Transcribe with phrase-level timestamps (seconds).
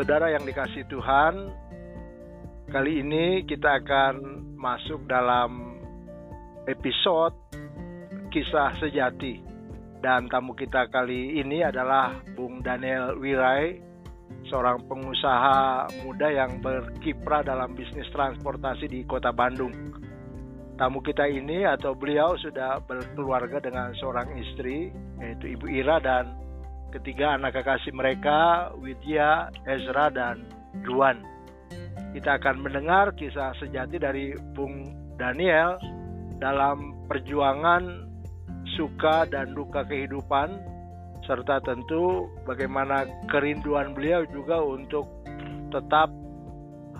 [0.00, 1.52] Saudara yang dikasih Tuhan,
[2.72, 5.76] kali ini kita akan masuk dalam
[6.64, 7.36] episode
[8.32, 9.44] kisah sejati.
[10.00, 13.76] Dan tamu kita kali ini adalah Bung Daniel Wirai,
[14.48, 19.92] seorang pengusaha muda yang berkiprah dalam bisnis transportasi di kota Bandung.
[20.80, 24.88] Tamu kita ini atau beliau sudah berkeluarga dengan seorang istri,
[25.20, 26.40] yaitu Ibu Ira dan
[26.90, 30.46] ketiga anak kekasih mereka, Widya, Ezra, dan
[30.82, 31.22] Ruan.
[32.10, 35.78] Kita akan mendengar kisah sejati dari Bung Daniel
[36.42, 38.10] dalam perjuangan
[38.74, 40.58] suka dan duka kehidupan
[41.28, 45.06] serta tentu bagaimana kerinduan beliau juga untuk
[45.70, 46.10] tetap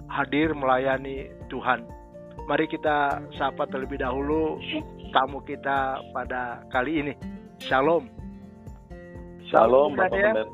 [0.07, 1.83] hadir melayani Tuhan.
[2.47, 4.59] Mari kita sapa terlebih dahulu
[5.11, 7.15] tamu kita pada kali ini.
[7.59, 8.20] Shalom.
[9.51, 10.47] Shalom Bapak Pendeta.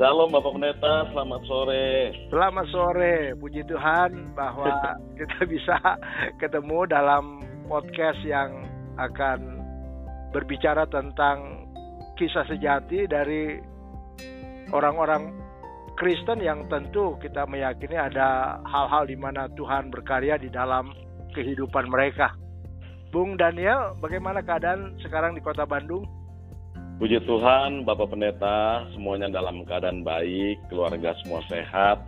[0.00, 2.16] Shalom Bapak Pendeta, selamat sore.
[2.32, 4.72] Selamat sore, puji Tuhan bahwa
[5.20, 5.76] kita bisa
[6.40, 8.64] ketemu dalam podcast yang
[8.96, 9.60] akan
[10.32, 11.68] berbicara tentang
[12.16, 13.60] kisah sejati dari
[14.72, 15.36] orang-orang
[16.00, 20.88] Kristen yang tentu kita meyakini ada hal-hal di mana Tuhan berkarya di dalam
[21.36, 22.32] kehidupan mereka.
[23.12, 26.21] Bung Daniel, bagaimana keadaan sekarang di Kota Bandung?
[27.02, 31.98] Puji Tuhan, Bapak Pendeta, semuanya dalam keadaan baik, keluarga semua sehat,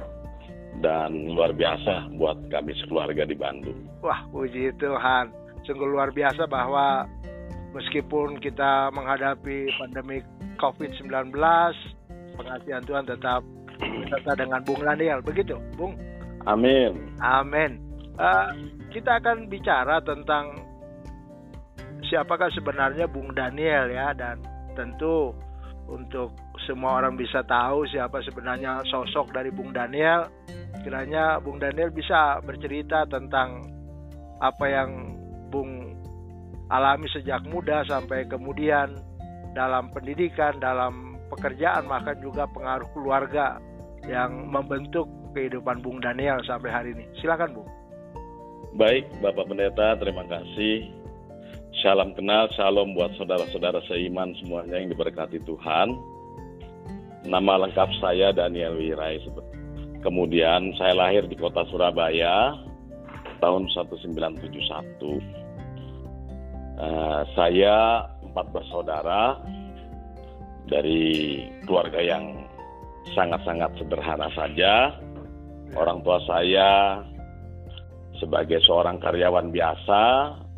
[0.87, 3.75] dan luar biasa buat kami sekeluarga di Bandung.
[4.07, 5.35] Wah, puji Tuhan.
[5.67, 7.11] Sungguh luar biasa bahwa
[7.75, 10.23] meskipun kita menghadapi pandemi
[10.63, 11.11] COVID-19,
[12.39, 13.43] pengasihan Tuhan tetap
[13.83, 15.19] beserta dengan Bung Daniel.
[15.27, 15.99] Begitu, Bung?
[16.47, 17.19] Amin.
[17.19, 17.83] Amin.
[18.15, 18.47] Uh,
[18.95, 20.55] kita akan bicara tentang
[22.07, 25.33] siapakah sebenarnya Bung Daniel ya dan tentu
[25.89, 26.33] untuk
[26.65, 30.29] semua orang bisa tahu siapa sebenarnya sosok dari Bung Daniel.
[30.85, 33.65] Kiranya Bung Daniel bisa bercerita tentang
[34.41, 35.17] apa yang
[35.49, 35.95] Bung
[36.73, 38.97] alami sejak muda sampai kemudian
[39.55, 43.61] dalam pendidikan, dalam pekerjaan, bahkan juga pengaruh keluarga
[44.09, 47.07] yang membentuk kehidupan Bung Daniel sampai hari ini.
[47.23, 47.71] Silakan, Bung.
[48.75, 51.04] Baik, Bapak Pendeta, terima kasih.
[51.83, 55.91] Salam kenal, salam buat saudara-saudara seiman semuanya yang diberkati Tuhan.
[57.27, 59.19] Nama lengkap saya Daniel Wirai.
[60.05, 62.55] Kemudian saya lahir di kota Surabaya
[63.41, 65.45] tahun 1971
[66.75, 69.39] Uh, saya empat bersaudara
[70.67, 72.35] dari keluarga yang
[73.15, 74.91] sangat-sangat sederhana saja.
[75.79, 76.99] Orang tua saya
[78.19, 80.03] sebagai seorang karyawan biasa,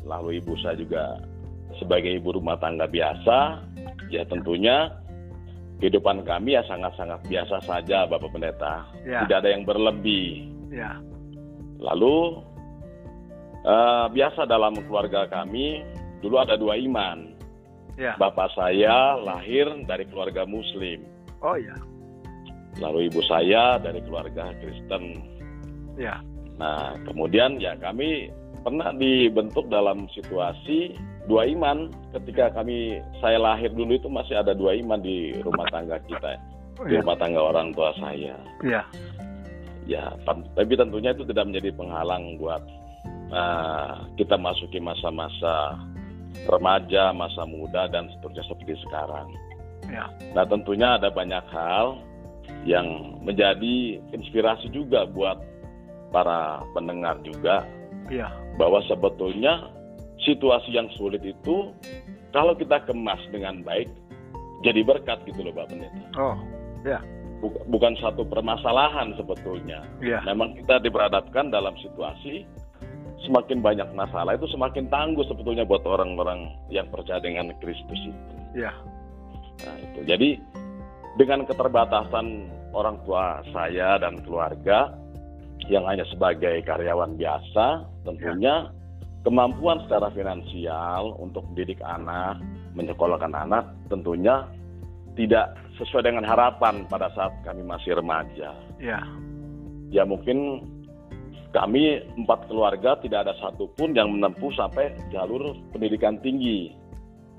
[0.06, 1.18] lalu ibu saya juga
[1.76, 3.60] sebagai ibu rumah tangga biasa.
[4.08, 4.94] Ya tentunya
[5.82, 8.86] kehidupan kami ya sangat-sangat biasa saja, Bapak Pendeta.
[9.02, 9.26] Ya.
[9.26, 10.46] Tidak ada yang berlebih.
[10.70, 11.02] Ya.
[11.82, 12.40] Lalu
[13.66, 15.84] uh, biasa dalam keluarga kami
[16.22, 17.34] dulu ada dua iman.
[17.98, 18.14] Ya.
[18.16, 21.02] Bapak saya lahir dari keluarga Muslim.
[21.42, 21.76] Oh ya.
[22.76, 25.16] Lalu ibu saya dari keluarga Kristen.
[25.96, 26.20] Ya.
[26.56, 28.28] Nah, kemudian ya kami
[28.66, 30.98] pernah dibentuk dalam situasi
[31.30, 31.86] dua iman
[32.18, 36.34] ketika kami saya lahir dulu itu masih ada dua iman di rumah tangga kita
[36.84, 37.00] di ya.
[37.00, 38.34] rumah tangga orang tua saya.
[38.60, 38.82] Ya.
[39.86, 42.58] Ya, tapi tentunya itu tidak menjadi penghalang buat
[43.30, 45.78] uh, kita masuki masa-masa
[46.50, 49.30] remaja, masa muda, dan seterusnya seperti sekarang.
[49.86, 50.10] Ya.
[50.34, 52.02] Nah tentunya ada banyak hal
[52.66, 55.38] yang menjadi inspirasi juga buat
[56.10, 57.62] para pendengar juga.
[58.10, 58.26] Ya.
[58.56, 59.68] Bahwa sebetulnya
[60.24, 61.72] situasi yang sulit itu
[62.32, 63.88] kalau kita kemas dengan baik
[64.64, 66.04] jadi berkat gitu loh Pak Pendeta.
[66.16, 66.36] Oh,
[66.84, 67.00] ya.
[67.68, 69.84] Bukan satu permasalahan sebetulnya.
[70.00, 70.24] Ya.
[70.24, 72.48] Memang kita diperhadapkan dalam situasi
[73.28, 78.34] semakin banyak masalah itu semakin tangguh sebetulnya buat orang-orang yang percaya dengan Kristus itu.
[78.56, 78.72] Ya.
[79.64, 80.00] Nah, itu.
[80.08, 80.28] Jadi
[81.20, 84.92] dengan keterbatasan orang tua saya dan keluarga
[85.66, 88.72] yang hanya sebagai karyawan biasa, tentunya ya.
[89.26, 92.38] kemampuan secara finansial untuk mendidik anak,
[92.78, 94.46] menyekolahkan anak, tentunya
[95.16, 98.52] tidak sesuai dengan harapan pada saat kami masih remaja.
[98.78, 99.00] Ya.
[99.90, 100.62] Ya mungkin
[101.56, 106.70] kami empat keluarga tidak ada satupun yang menempuh sampai jalur pendidikan tinggi.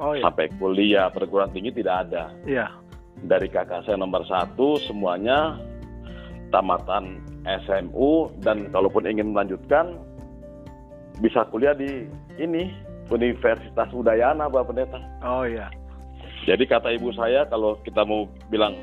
[0.02, 0.26] Oh, iya.
[0.26, 2.34] Sampai kuliah perguruan tinggi tidak ada.
[2.46, 2.70] Iya.
[3.18, 5.58] Dari kakak saya nomor satu semuanya
[6.54, 7.22] tamatan
[7.64, 9.96] SMU dan kalaupun ingin melanjutkan
[11.24, 12.06] bisa kuliah di
[12.38, 12.70] ini
[13.08, 15.00] Universitas Udayana Bapak Pendeta.
[15.24, 15.72] Oh iya.
[16.44, 18.76] Jadi kata ibu saya kalau kita mau bilang,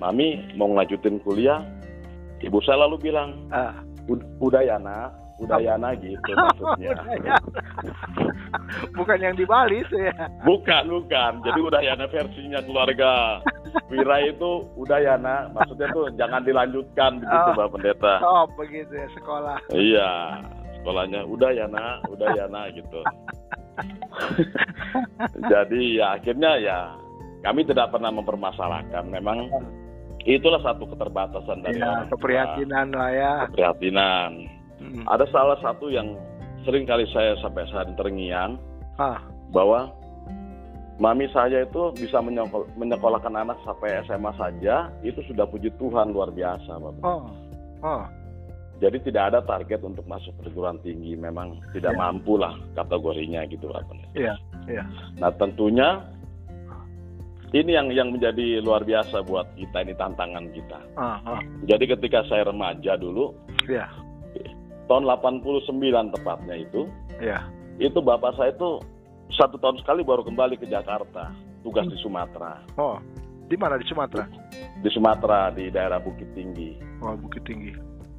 [0.00, 1.60] Mami mau ngelanjutin kuliah,
[2.40, 3.76] ibu saya lalu bilang, Ah.
[4.08, 4.24] "Ud-
[5.40, 6.92] ya ya nak gitu maksudnya.
[8.94, 10.14] Bukan yang di Bali tuh ya.
[10.42, 11.32] Bukan, bukan.
[11.42, 13.40] Jadi Udayana versinya keluarga
[13.88, 17.56] Wira itu Udayana, maksudnya tuh jangan dilanjutkan begitu Oh.
[17.56, 18.14] Pak Pendeta.
[18.22, 19.58] Oh, begitu ya sekolah.
[19.70, 20.10] Iya,
[20.80, 23.00] sekolahnya Udayana, Udayana gitu.
[25.50, 26.78] Jadi ya akhirnya ya
[27.42, 29.08] kami tidak pernah mempermasalahkan.
[29.08, 29.48] Memang
[30.26, 33.32] itulah satu keterbatasan dari Ya, orang keprihatinan lah ya.
[33.50, 34.30] Keprihatinan.
[34.80, 35.04] Hmm.
[35.04, 36.16] Ada salah satu yang
[36.62, 38.56] sering kali saya sampai saat terngiang
[38.96, 39.92] Ah, bahwa
[40.96, 46.28] mami saya itu bisa menyekol- menyekolahkan anak sampai SMA saja itu sudah puji Tuhan luar
[46.28, 47.00] biasa Bapak.
[47.02, 47.24] oh,
[47.80, 48.04] oh,
[48.76, 51.98] Jadi tidak ada target untuk masuk perguruan tinggi memang tidak Ya.
[51.98, 53.96] mampu lah kategorinya gitu Bapak.
[54.12, 54.36] iya,
[54.66, 54.84] iya.
[55.16, 56.00] Nah tentunya
[57.50, 60.78] ini yang yang menjadi luar biasa buat kita ini tantangan kita.
[60.94, 63.34] Ah, Jadi ketika saya remaja dulu
[63.66, 63.90] iya,
[64.90, 65.70] tahun 89
[66.18, 66.90] tepatnya itu
[67.22, 67.46] iya.
[67.78, 68.82] itu bapak saya itu
[69.30, 71.30] satu tahun sekali baru kembali ke Jakarta
[71.62, 72.58] tugas di Sumatera.
[72.80, 72.98] Oh,
[73.46, 74.26] di mana di Sumatera?
[74.80, 76.74] di Sumatera di daerah Bukit Tinggi.
[77.04, 77.72] Oh, Bukit Tinggi.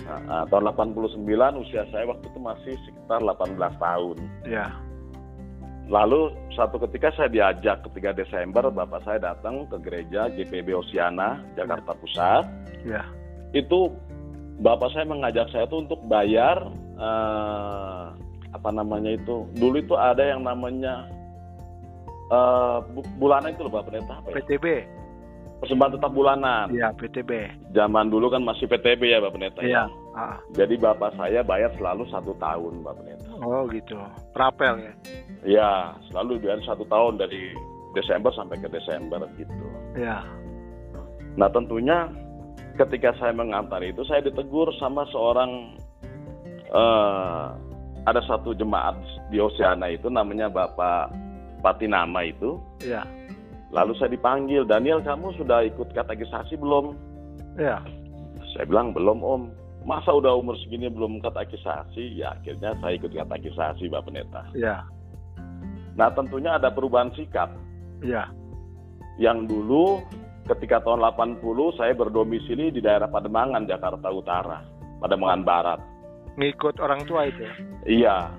[0.05, 4.17] Nah, nah, tahun 89 usia saya waktu itu masih sekitar 18 tahun.
[4.45, 4.67] Iya.
[5.91, 11.97] Lalu satu ketika saya diajak ketika Desember bapak saya datang ke gereja GPB Oceana Jakarta
[11.97, 12.45] Pusat.
[12.85, 13.03] Iya.
[13.51, 13.91] Itu
[14.61, 18.03] bapak saya mengajak saya tuh untuk bayar eh,
[18.51, 19.49] apa namanya itu.
[19.57, 21.09] Dulu itu ada yang namanya
[22.95, 24.35] bu- bulanan itu loh Bapak Pendeta apa ya?
[24.39, 24.65] PTB.
[25.61, 26.73] Persembahan tetap bulanan.
[26.73, 27.31] Iya, PTB.
[27.77, 29.59] Zaman dulu kan masih PTB ya Bapak Pendeta.
[29.61, 29.85] Iya.
[29.85, 29.99] ya.
[30.11, 30.35] Ah.
[30.51, 33.29] Jadi bapak saya bayar selalu satu tahun Bapak Pendeta.
[33.39, 33.95] Oh, gitu.
[34.35, 34.93] Rapel ya.
[35.41, 35.71] Ya,
[36.11, 37.55] selalu bayar satu tahun dari
[37.95, 39.65] Desember sampai ke Desember gitu.
[39.95, 40.23] Iya.
[41.39, 42.11] Nah tentunya
[42.79, 45.75] ketika saya mengantar itu saya ditegur sama seorang
[46.71, 47.47] eh,
[48.05, 48.97] ada satu jemaat
[49.29, 51.13] di Oceana itu namanya Bapak
[51.61, 52.57] Patinama itu.
[52.81, 53.05] Iya.
[53.71, 56.97] Lalu saya dipanggil, Daniel kamu sudah ikut katekisasi belum?
[57.55, 57.79] Iya.
[58.51, 59.43] Saya bilang belum om.
[59.81, 62.19] Masa udah umur segini belum katekisasi?
[62.19, 64.43] Ya akhirnya saya ikut katekisasi Bapak Pendeta.
[64.53, 64.85] Iya.
[65.97, 67.49] Nah tentunya ada perubahan sikap.
[68.01, 68.29] Iya.
[69.17, 70.01] Yang dulu
[70.55, 71.41] ketika tahun 80
[71.79, 74.59] saya berdomisili di daerah Pademangan, Jakarta Utara.
[74.99, 75.79] Pademangan Barat.
[76.37, 77.43] Ngikut orang tua itu.
[77.87, 78.29] Iya,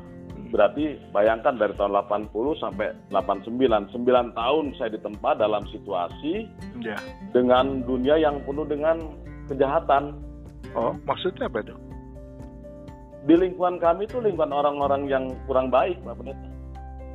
[0.52, 6.46] berarti bayangkan dari tahun 80 sampai 89, 9 tahun saya ditempa dalam situasi
[6.80, 6.96] Iya.
[7.32, 9.00] dengan dunia yang penuh dengan
[9.48, 10.12] kejahatan.
[10.76, 11.74] Oh, maksudnya apa itu?
[13.22, 16.48] Di lingkungan kami itu lingkungan orang-orang yang kurang baik, Pak Pendeta.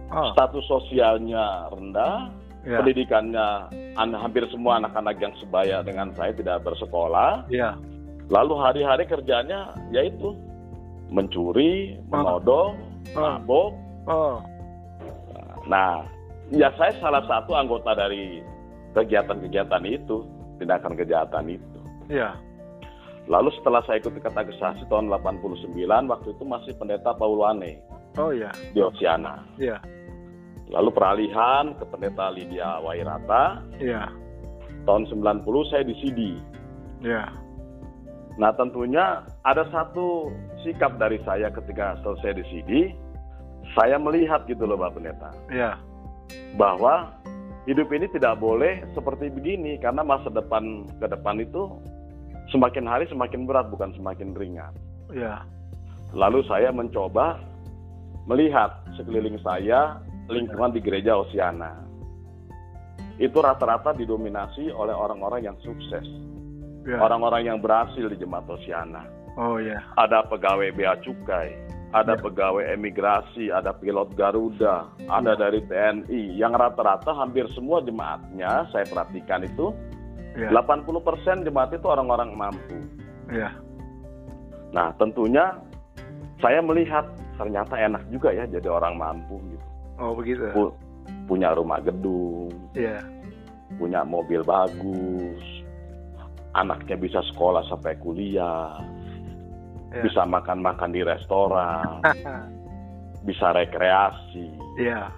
[0.07, 2.31] Oh, Status sosialnya rendah,
[2.67, 2.77] iya.
[2.77, 3.47] pendidikannya
[3.95, 7.47] an- hampir semua anak-anak yang sebaya dengan saya tidak bersekolah.
[7.47, 7.79] Iya.
[8.27, 10.35] Lalu hari-hari kerjanya yaitu
[11.07, 12.75] mencuri, menodong,
[13.15, 13.39] Ah.
[13.39, 13.71] mabok.
[14.05, 14.43] Oh,
[15.65, 16.03] Nah,
[16.47, 18.39] ya saya salah satu anggota dari
[18.93, 20.23] kegiatan-kegiatan itu,
[20.57, 21.79] tindakan kejahatan itu.
[22.07, 22.35] iya.
[23.27, 27.83] Lalu setelah saya ikut katekisasi tahun 89, waktu itu masih pendeta Paulane
[28.15, 28.47] Oh, iya.
[28.71, 29.43] di Oceana.
[29.59, 29.75] Iya.
[30.67, 34.11] Lalu peralihan ke pendeta Lydia Wairata, Iya.
[34.83, 36.31] tahun 90 saya di Sidi.
[37.03, 37.31] Iya.
[38.37, 40.29] Nah tentunya ada satu
[40.61, 42.81] sikap dari saya ketika selesai di Sidi,
[43.75, 45.79] saya melihat gitu loh Pak Pendeta, Iya.
[46.59, 47.15] bahwa
[47.67, 51.67] hidup ini tidak boleh seperti begini karena masa depan ke depan itu
[52.51, 54.71] semakin hari semakin berat bukan semakin ringan.
[55.11, 55.43] Iya.
[56.15, 57.39] Lalu saya mencoba
[58.27, 61.83] melihat sekeliling saya lingkungan di gereja Oceana.
[63.17, 66.05] Itu rata-rata didominasi oleh orang-orang yang sukses,
[66.85, 67.01] Iya.
[67.01, 69.03] orang-orang yang berhasil di jemaat Oceana.
[69.37, 69.77] Oh, iya.
[69.97, 71.53] ada pegawai bea cukai,
[71.93, 72.21] ada Ya.
[72.21, 75.39] pegawai emigrasi, ada pilot Garuda, ada Ya.
[75.39, 76.33] dari TNI.
[76.37, 79.73] Yang rata-rata hampir semua jemaatnya saya perhatikan itu
[80.37, 80.53] Iya.
[80.53, 82.77] 80% jemaat itu orang-orang mampu.
[83.29, 83.49] Iya.
[84.73, 85.57] Nah, tentunya
[86.37, 87.05] saya melihat
[87.37, 89.66] ternyata enak juga ya jadi orang mampu gitu.
[89.97, 90.45] Oh, begitu.
[90.51, 90.75] Pu-
[91.25, 92.99] punya rumah gedung, Iya.
[93.75, 95.41] punya mobil bagus,
[96.53, 98.77] anaknya bisa sekolah sampai kuliah,
[99.89, 100.03] Iya.
[100.03, 102.03] bisa makan-makan di restoran,
[103.27, 104.51] bisa rekreasi.
[104.77, 105.11] Iya.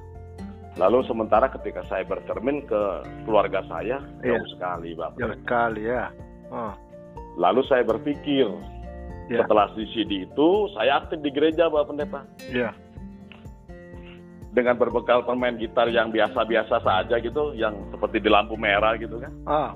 [0.77, 2.81] Lalu sementara ketika saya bercermin ke
[3.25, 4.37] keluarga saya, Iya.
[4.37, 5.17] jauh sekali, Bapak.
[5.17, 6.07] Jauh sekali ya.
[6.49, 6.73] Oh,
[7.35, 8.47] Lalu saya berpikir,
[9.27, 9.39] iya.
[9.39, 12.21] setelah di CD itu, saya aktif di gereja, Bapak Pendeta.
[12.45, 12.71] Iya.
[14.49, 19.33] Dengan berbekal permain gitar yang biasa-biasa saja gitu, yang seperti di lampu merah gitu kan.
[19.45, 19.71] Ah,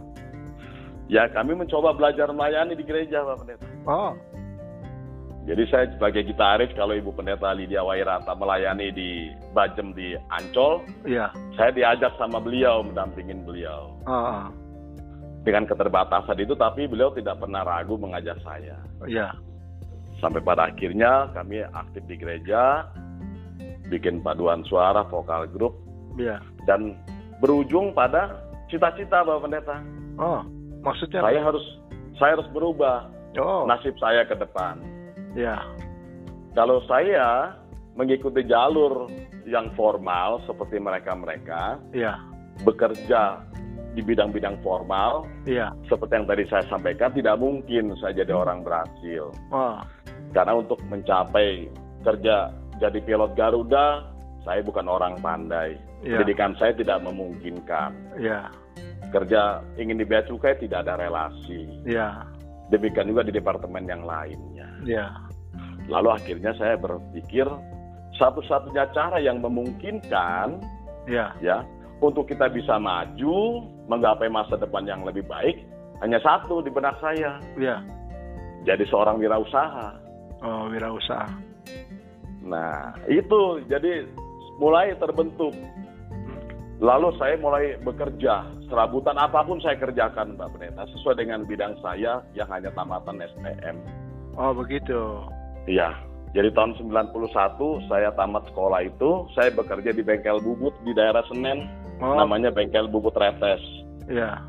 [1.12, 3.68] Ya, kami mencoba belajar melayani di gereja, Pak Pendeta.
[3.86, 4.16] Oh,
[5.44, 11.28] Jadi saya sebagai gitaris, kalau Ibu Pendeta Lydia Wairata melayani di Bajem di Ancol, iya.
[11.60, 13.92] saya diajak sama beliau, mendampingin beliau.
[14.08, 14.48] Oh,
[15.44, 18.80] Dengan keterbatasan itu, tapi beliau tidak pernah ragu mengajak saya.
[19.04, 19.36] iya.
[20.24, 22.88] Sampai pada akhirnya kami aktif di gereja,
[23.94, 25.78] bikin paduan suara, vokal grup,
[26.18, 26.42] Iya.
[26.66, 26.98] dan
[27.38, 29.78] berujung pada cita-cita Bapak Pendeta.
[30.18, 30.42] Oh,
[30.82, 31.22] maksudnya?
[31.22, 31.66] Saya harus
[32.18, 34.78] saya harus berubah Oh, nasib saya ke depan.
[35.34, 35.58] iya.
[36.54, 37.58] Kalau saya
[37.94, 39.10] mengikuti jalur
[39.46, 42.14] yang formal seperti mereka-mereka, Iya.
[42.62, 43.42] bekerja
[43.94, 45.74] di bidang-bidang formal, Iya.
[45.90, 49.34] seperti yang tadi saya sampaikan, tidak mungkin saya jadi orang berhasil.
[49.50, 49.78] Oh,
[50.34, 51.70] Karena untuk mencapai
[52.02, 52.50] kerja
[52.82, 54.08] jadi pilot Garuda,
[54.44, 55.78] saya bukan orang pandai.
[56.04, 56.20] Iya.
[56.20, 57.92] Pendidikan saya tidak memungkinkan.
[58.20, 58.52] iya.
[59.14, 61.70] Kerja ingin di bea cukai tidak ada relasi.
[61.86, 62.26] Iya.
[62.74, 64.66] Demikian juga di departemen yang lainnya.
[64.82, 65.06] Iya.
[65.86, 67.46] Lalu akhirnya saya berpikir
[68.18, 70.62] satu-satunya cara yang memungkinkan
[71.06, 71.36] Iya.
[71.44, 71.58] ya
[72.00, 75.62] untuk kita bisa maju menggapai masa depan yang lebih baik
[76.00, 77.84] hanya satu di benak saya Iya.
[78.64, 80.00] jadi seorang wirausaha.
[80.44, 81.28] Oh, wirausaha.
[82.44, 84.06] Nah itu jadi
[84.60, 85.56] mulai terbentuk.
[86.84, 92.20] Lalu saya mulai bekerja serabutan apa pun saya kerjakan Mbak Pendeta sesuai dengan bidang saya
[92.36, 93.80] yang hanya tamatan STM.
[94.36, 95.24] Oh, begitu.
[95.64, 95.96] Iya.
[96.34, 97.14] Jadi tahun 91
[97.88, 101.70] saya tamat sekolah itu, saya bekerja di bengkel bubut di daerah Senen,
[102.02, 103.62] Oh, namanya bengkel bubut retes.
[104.10, 104.42] iya.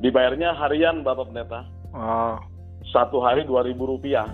[0.00, 1.66] Dibayarnya harian Bapak Pendeta.
[1.92, 2.38] Oh,
[2.94, 4.30] Satu hari 2000 rupiah.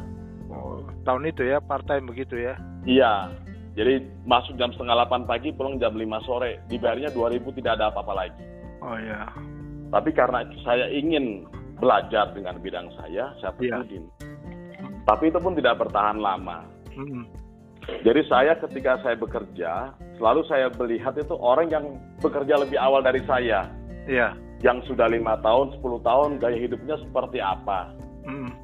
[0.53, 2.55] Oh, tahun itu ya, part time begitu ya.
[2.85, 3.33] Iya.
[3.73, 6.61] Jadi masuk jam setengah 8 pagi, pulang jam 5 sore.
[6.69, 8.45] Dibayarnya 2000 tidak ada apa-apa lagi.
[8.85, 9.25] Oh, iya.
[9.89, 11.49] Tapi karena saya ingin
[11.81, 13.81] belajar dengan bidang saya, saya Iya.
[13.81, 14.05] tekunin.
[15.09, 16.69] Tapi itu pun tidak bertahan lama.
[16.95, 17.25] Mm-mm.
[18.07, 23.19] Jadi saya ketika saya bekerja, selalu saya melihat itu orang yang bekerja lebih awal dari
[23.27, 23.67] saya.
[24.07, 24.39] Iya.
[24.63, 27.91] Yang sudah lima tahun, 10 tahun, gaya hidupnya seperti apa.
[28.23, 28.55] Mm.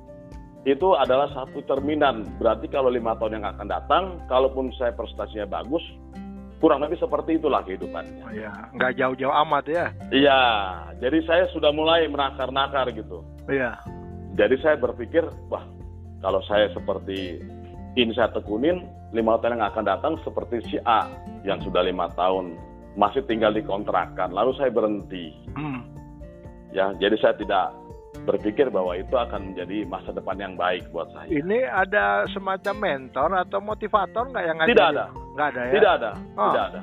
[0.67, 2.27] Itu adalah satu cerminan.
[2.43, 5.83] Berarti kalau lima tahun yang akan datang, kalaupun saya prestasinya bagus,
[6.59, 8.25] kurang lebih seperti itulah kehidupannya.
[8.27, 8.53] Oh, iya.
[8.75, 9.87] Nggak jauh-jauh amat ya.
[10.11, 10.41] Iya,
[10.99, 13.23] jadi saya sudah mulai menakar-nakar gitu.
[13.47, 13.79] Iya.
[14.35, 15.62] Jadi saya berpikir, wah,
[16.23, 17.43] kalau saya seperti
[17.95, 21.09] ini saya tekunin, lima tahun yang akan datang seperti si A
[21.47, 22.59] yang sudah lima tahun
[22.99, 25.31] masih tinggal di kontrakan, lalu saya berhenti.
[25.55, 25.81] Mm.
[26.75, 27.73] Ya, jadi saya tidak
[28.27, 31.29] berpikir bahwa itu akan menjadi masa depan yang baik buat saya.
[31.29, 34.75] Ini ada semacam mentor atau motivator nggak yang ngajarin?
[34.75, 35.07] Tidak ada.
[35.37, 35.73] Nggak ada ya?
[35.75, 36.45] Tidak ada, Oh.
[36.51, 36.81] tidak ada.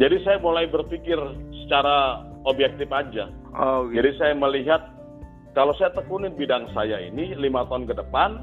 [0.00, 1.18] Jadi saya mulai berpikir
[1.64, 3.28] secara objektif aja.
[3.52, 4.00] Oh, gitu.
[4.00, 4.82] Jadi saya melihat
[5.52, 8.38] kalau saya tekunin bidang saya ini lima tahun ke depan,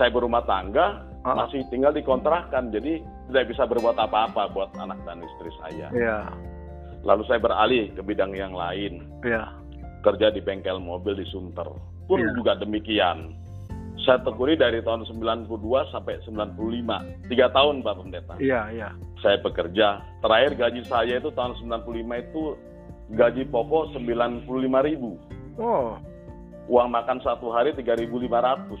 [0.00, 1.34] saya berumah tangga, Ah.
[1.44, 5.90] masih tinggal di kontrakan, jadi tidak bisa berbuat apa-apa buat anak dan istri saya.
[5.90, 6.18] Iya.
[7.02, 9.46] Lalu saya beralih ke bidang yang lain, Iya.
[10.06, 11.66] Kerja di bengkel mobil di Sunter.
[12.06, 12.30] Pun Iya.
[12.32, 13.34] juga demikian.
[13.98, 18.34] Saya tekuni dari tahun 92 sampai 95, tiga tahun Pak Pendeta.
[18.38, 18.88] Iya, iya.
[19.18, 19.98] Saya bekerja.
[20.22, 22.54] Terakhir gaji saya itu tahun 95 itu
[23.10, 24.46] gaji pokok 95
[24.84, 25.18] ribu.
[25.58, 25.98] Oh,
[26.66, 28.78] Uang makan satu hari 3.500.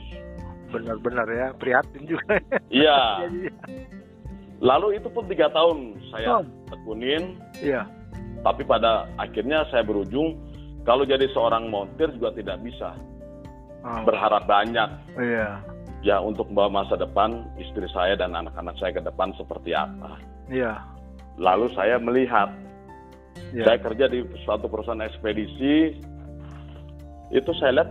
[0.66, 1.46] benar-benar ya.
[1.54, 2.38] Prihatin juga.
[2.70, 3.26] Iya.
[3.26, 3.50] Iya.
[4.58, 6.44] Lalu itu pun tiga tahun saya Oh.
[6.66, 7.86] tekunin, Iya.
[8.42, 10.34] tapi pada akhirnya saya berujung
[10.86, 12.94] kalau jadi seorang montir juga tidak bisa
[13.86, 15.62] Oh, berharap banyak Iya.
[16.02, 20.18] ya untuk membawa masa depan istri saya dan anak-anak saya ke depan seperti apa.
[20.50, 20.82] Iya.
[21.38, 22.50] Lalu saya melihat
[23.54, 23.62] Iya.
[23.62, 26.02] saya kerja di suatu perusahaan ekspedisi
[27.30, 27.90] itu saya lihat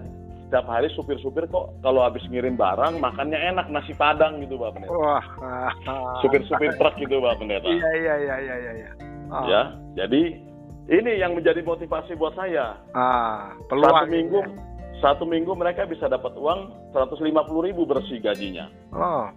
[0.52, 4.94] setiap hari supir-supir kok kalau habis ngirim barang makannya enak nasi padang gitu Pak Pendeta.
[5.00, 5.24] Wah.
[6.20, 7.72] Supir-supir truk gitu Pak Pendeta.
[7.72, 8.72] Iya, iya, iya, iya, iya.
[8.84, 8.92] iya.
[9.26, 9.48] Oh.
[9.48, 9.62] ya
[9.98, 10.38] jadi
[10.88, 13.90] ini yang menjadi motivasi buat saya Ah, peluang.
[13.96, 14.50] satu minggu ya.
[14.98, 16.60] satu minggu mereka bisa dapat uang
[16.92, 17.26] 150
[17.62, 19.28] ribu bersih gajinya Oh,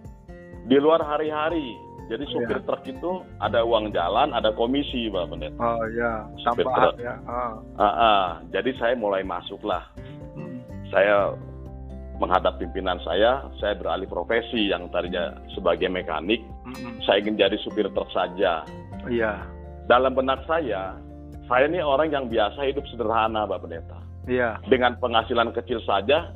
[0.63, 1.73] di luar hari-hari
[2.05, 2.65] jadi supir Iya.
[2.65, 6.95] truk itu ada uang jalan ada komisi pak pendeta oh ya, Supir tambahan truk.
[6.99, 7.15] ya.
[7.23, 7.53] Oh.
[7.75, 8.25] Ah, ah.
[8.49, 9.85] jadi saya mulai masuklah
[10.31, 10.61] Hmm.
[10.87, 11.33] saya
[12.15, 16.99] menghadap pimpinan saya saya beralih profesi yang tadinya sebagai mekanik Mm-mm.
[17.01, 18.61] saya ingin jadi supir truk saja
[19.01, 19.39] Iya,
[19.85, 20.93] dalam benak saya
[21.49, 23.97] saya ini orang yang biasa hidup sederhana pak pendeta
[24.29, 24.61] iya.
[24.69, 26.31] dengan penghasilan kecil saja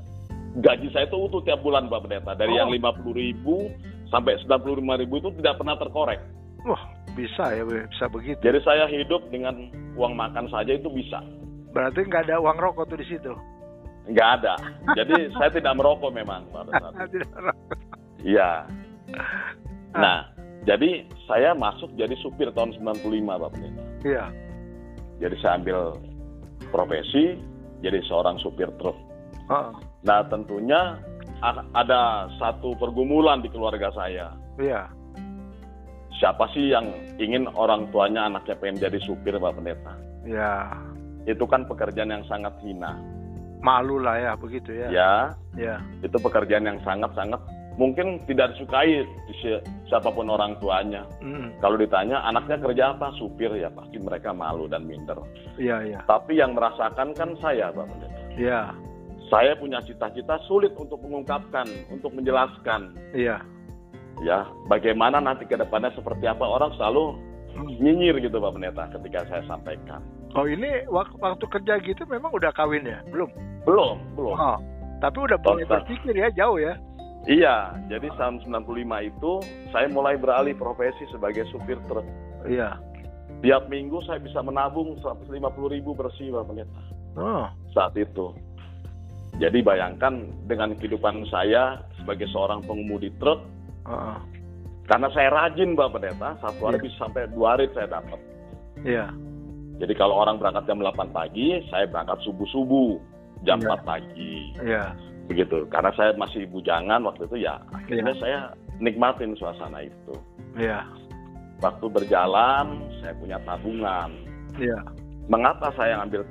[0.60, 2.58] gaji saya itu utuh tiap bulan Pak Pendeta dari Oh.
[2.62, 3.74] yang 50 ribu
[4.14, 6.22] sampai 95 ribu itu tidak pernah terkorek
[6.62, 8.38] Wah, bisa ya, bisa begitu.
[8.38, 11.26] jadi saya hidup dengan uang makan saja itu bisa
[11.74, 13.34] Berarti nggak ada uang rokok tuh di situ.
[14.06, 14.54] Nggak ada.
[14.94, 17.18] Jadi saya tidak merokok memang pada saat itu.
[17.18, 17.68] Tidak merokok.
[18.24, 18.52] Iya.
[19.98, 20.32] Nah,
[20.64, 23.84] jadi saya masuk jadi supir tahun 95 Pak Pendeta.
[24.06, 24.26] Iya.
[25.24, 25.96] Jadi saya ambil
[26.68, 27.40] profesi
[27.80, 28.96] jadi seorang supir truk.
[29.48, 29.72] Oh,
[30.04, 31.00] Nah, tentunya
[31.72, 34.36] ada satu pergumulan di keluarga saya.
[34.60, 34.92] iya.
[36.20, 36.88] Siapa sih yang
[37.18, 39.94] ingin orang tuanya anaknya pengen jadi supir Pak Pendeta?
[40.24, 40.72] Ya.
[41.26, 42.96] Itu kan pekerjaan yang sangat hina.
[43.64, 44.88] Malu lah ya begitu ya.
[44.92, 45.14] Ya,
[45.56, 45.76] Ya.
[46.04, 47.40] itu pekerjaan yang sangat-sangat
[47.74, 51.06] mungkin tidak disukai di si- siapa pun orang tuanya.
[51.20, 53.10] Mm, Kalau ditanya anaknya kerja apa?
[53.18, 55.18] Supir ya pasti mereka malu dan minder.
[55.58, 56.00] Iya, iya.
[56.06, 58.20] Tapi yang merasakan kan saya Pak Pendeta.
[58.38, 58.62] Iya.
[59.28, 62.94] Saya punya cita-cita sulit untuk mengungkapkan, untuk menjelaskan.
[63.12, 63.42] Iya.
[64.22, 67.18] Ya, bagaimana nanti ke depannya seperti apa orang selalu
[67.54, 67.70] Hmm.
[67.78, 70.02] nyinyir gitu Pak Pendeta ketika saya sampaikan.
[70.34, 73.02] Oh ini waktu, waktu kerja gitu memang udah kawin ya?
[73.10, 73.30] Belum?
[73.66, 74.34] Belum, belum.
[74.34, 74.58] Oh.
[74.98, 76.74] Tapi udah mulai berpikir ya jauh ya?
[77.24, 79.32] Iya, jadi tahun 95 itu
[79.72, 82.04] saya mulai beralih profesi sebagai supir truk.
[82.44, 82.76] Iya.
[83.40, 85.32] Tiap minggu saya bisa menabung 150
[85.72, 86.82] ribu bersih Pak Pendeta
[87.16, 87.48] Oh.
[87.72, 88.36] saat itu.
[89.40, 93.40] Jadi bayangkan dengan kehidupan saya sebagai seorang pengemudi truk,
[93.88, 94.20] Oh.
[94.92, 96.86] karena saya rajin Pak Pendeta, satu hari Iya.
[96.92, 98.20] bisa sampai dua hari saya dapat.
[98.84, 99.08] Iya.
[99.80, 103.00] Jadi kalau orang berangkat jam 8 pagi, saya berangkat subuh-subuh
[103.48, 103.68] jam Iya.
[103.72, 104.36] 4 pagi.
[104.60, 104.86] Iya.
[105.28, 105.68] Begitu.
[105.72, 108.22] Karena saya masih bujangan waktu itu ya, akhirnya Iya.
[108.22, 108.40] saya
[108.84, 110.14] nikmatin suasana itu.
[110.60, 110.84] Iya.
[111.64, 114.12] Waktu berjalan, saya punya tabungan.
[114.60, 114.80] Iya.
[115.32, 116.28] Mengapa saya ngambil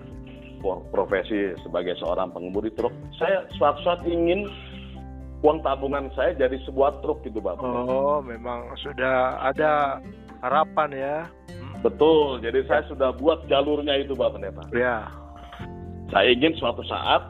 [0.61, 2.93] pro- profesi sebagai seorang pengemudi truk?
[3.17, 4.45] Saya suatu saat ingin
[5.41, 7.65] uang tabungan saya jadi sebuah truk gitu, Bapak.
[7.65, 10.05] Oh, memang sudah ada
[10.45, 11.17] harapan ya?
[11.49, 11.81] Hmm.
[11.81, 12.45] Betul.
[12.45, 14.63] Jadi saya sudah buat jalurnya itu, Bapak Pendeta.
[14.77, 15.09] Ya.
[16.13, 17.25] Saya ingin suatu saat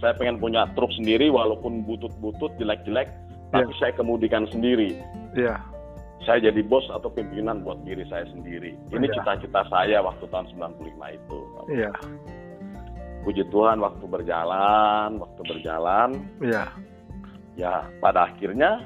[0.00, 3.08] saya pengen punya truk sendiri walaupun butut-butut jelek-jelek,
[3.52, 4.96] tapi saya kemudikan sendiri.
[5.32, 5.56] Iya.
[6.24, 8.74] Saya jadi bos atau pimpinan buat diri saya sendiri.
[8.90, 9.14] Ini Iya.
[9.20, 11.38] cita-cita saya waktu tahun 95 itu.
[11.70, 11.92] Iya.
[13.22, 16.10] Puji Tuhan waktu berjalan, waktu berjalan,
[16.42, 16.64] Iya.
[17.54, 18.82] ya pada akhirnya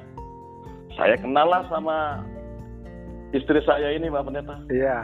[0.94, 2.20] saya kenal lah sama
[3.32, 4.56] istri saya ini Pak Pendeta.
[4.68, 4.98] Iya.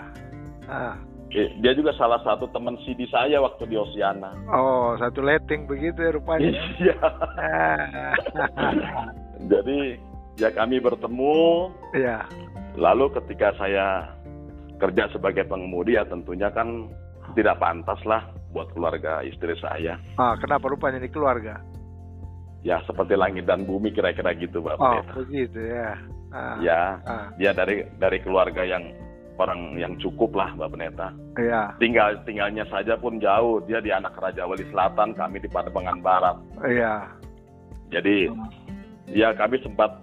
[0.66, 0.99] Ah.
[1.35, 4.33] Dia juga salah satu teman CD saya waktu di Oceana.
[4.49, 6.49] Oh, satu letting begitu ya rupanya.
[6.79, 6.97] Iya.
[9.53, 9.79] Jadi
[10.39, 11.71] ya kami bertemu.
[11.93, 12.25] Iya.
[12.77, 14.15] Lalu ketika saya
[14.77, 16.89] kerja sebagai pengemudi ya tentunya kan
[17.35, 20.01] tidak pantas lah buat keluarga istri saya.
[20.17, 21.61] Ah, kenapa rupanya ini keluarga?
[22.65, 25.95] Ya seperti langit dan bumi kira-kira gitu Pak Oh, begitu ya.
[26.35, 26.57] Ah.
[26.59, 27.31] Ya, Ah.
[27.39, 28.91] dia dari dari keluarga yang
[29.37, 31.09] orang yang cukup lah Mbak Pendeta.
[31.37, 31.62] Iya.
[31.77, 33.61] Tinggal tinggalnya saja pun jauh.
[33.68, 36.37] Dia di anak Raja Wali Selatan, kami di Pademangan Barat.
[36.64, 37.09] Iya.
[37.92, 38.27] Jadi
[39.12, 40.03] ya kami sempat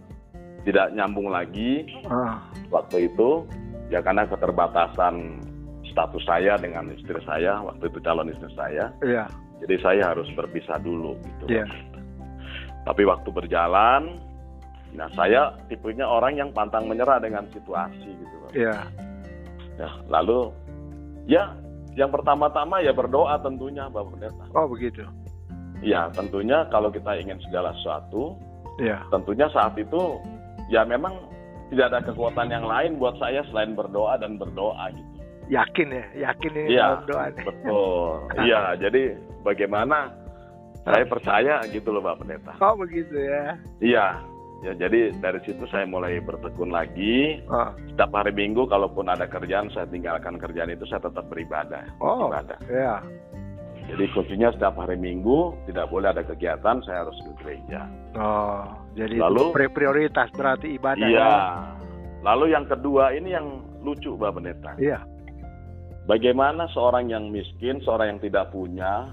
[0.64, 2.40] tidak nyambung lagi Ah.
[2.72, 3.44] waktu itu
[3.92, 5.44] ya karena keterbatasan
[5.92, 8.88] status saya dengan istri saya waktu itu calon istri saya.
[9.04, 9.28] Iya.
[9.64, 11.46] Jadi saya harus berpisah dulu gitu.
[11.52, 11.68] Iya.
[12.84, 14.20] Tapi waktu berjalan,
[14.92, 18.38] nah saya tipenya orang yang pantang menyerah dengan situasi gitu.
[18.56, 18.76] Iya.
[19.74, 20.54] Ya, lalu
[21.26, 21.44] ya
[21.94, 24.46] yang pertama-tama ya berdoa tentunya Bapak Pendeta.
[24.54, 25.06] Oh, begitu.
[25.82, 28.38] Ya tentunya kalau kita ingin segala sesuatu,
[28.80, 29.04] Iya.
[29.10, 30.18] tentunya saat itu
[30.70, 31.14] ya memang
[31.70, 35.12] tidak ada kekuatan yang lain buat saya selain berdoa dan berdoa gitu.
[35.52, 37.26] Yakin ya, yakin ini Iya, dalam doa.
[37.30, 37.44] nih.
[37.46, 38.10] betul.
[38.48, 39.04] Iya, jadi
[39.44, 39.98] bagaimana
[40.84, 42.54] saya percaya gitu loh Pak Pendeta.
[42.62, 43.58] Oh, begitu ya.
[43.84, 44.08] Iya,
[44.64, 47.44] ya jadi dari situ saya mulai bertekun lagi.
[47.52, 47.70] Oh.
[47.94, 51.84] Setiap hari Minggu kalaupun ada kerjaan saya tinggalkan kerjaan itu saya tetap beribadah.
[52.00, 52.32] Oh.
[52.32, 52.60] Ibadah.
[52.72, 52.96] Iya.
[53.84, 57.84] Jadi kuncinya setiap hari Minggu tidak boleh ada kegiatan saya harus ke gereja.
[58.16, 58.64] Oh,
[58.96, 61.04] jadi Lalu- itu prioritas berarti ibadah.
[61.04, 61.20] Iya.
[61.20, 61.36] ya?
[62.24, 64.72] Lalu yang kedua ini yang lucu Pak Pendeta.
[64.80, 65.04] Iya.
[66.08, 69.12] Bagaimana seorang yang miskin, seorang yang tidak punya,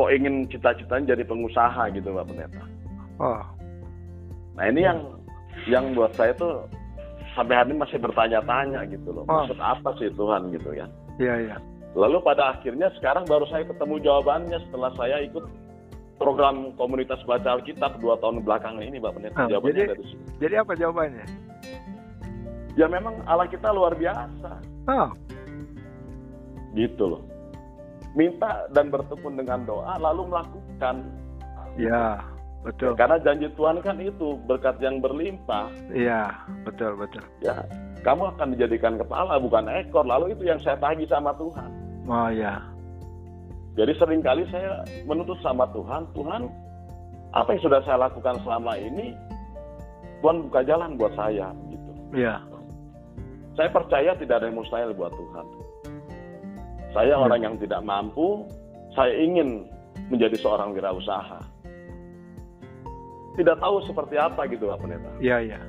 [0.00, 2.62] kok ingin cita-citanya jadi pengusaha gitu Pak Pendeta.
[3.20, 3.44] Oh.
[4.56, 4.98] Nah ini yang
[5.68, 6.66] yang buat saya tuh
[7.32, 9.24] sampai hari ini masih bertanya-tanya gitu loh.
[9.28, 9.44] Oh.
[9.44, 10.86] Maksud apa sih Tuhan gitu ya.
[11.20, 11.56] Iya, iya.
[11.92, 15.44] Lalu pada akhirnya sekarang baru saya ketemu jawabannya setelah saya ikut
[16.16, 19.36] program komunitas baca Alkitab dua tahun belakangan ini Pak Pendeta.
[19.36, 20.24] Ah, jawabannya jadi- dari sini.
[20.40, 21.26] Jadi apa jawabannya?
[22.72, 24.50] Ya memang Allah kita luar biasa.
[24.88, 25.08] Oh.
[26.72, 27.22] Gitu loh.
[28.16, 30.96] Minta dan bertekun dengan doa lalu melakukan.
[31.76, 32.20] Iya,
[32.62, 32.94] betul.
[32.94, 35.70] Karena janji Tuhan kan itu berkat yang berlimpah.
[35.90, 36.30] Iya,
[36.62, 37.22] betul, betul.
[37.42, 37.62] Ya,
[38.02, 40.06] kamu akan dijadikan kepala bukan ekor.
[40.06, 41.70] Lalu itu yang saya tagih sama Tuhan.
[42.10, 42.58] Oh, iya.
[43.78, 46.44] Jadi sering kali saya menuntut sama Tuhan, Tuhan,
[47.32, 49.16] apa yang sudah saya lakukan selama ini,
[50.20, 51.92] Tuhan buka jalan buat saya, gitu.
[52.12, 52.36] Iya.
[53.56, 55.46] Saya percaya tidak ada yang mustahil buat Tuhan.
[56.92, 57.24] Saya Hmm.
[57.24, 58.44] orang yang tidak mampu,
[58.92, 59.64] saya ingin
[60.12, 61.40] menjadi seorang wirausaha.
[63.32, 65.10] Tidak tahu seperti apa gitu Pak Pendeta.
[65.18, 65.60] Iya, iya.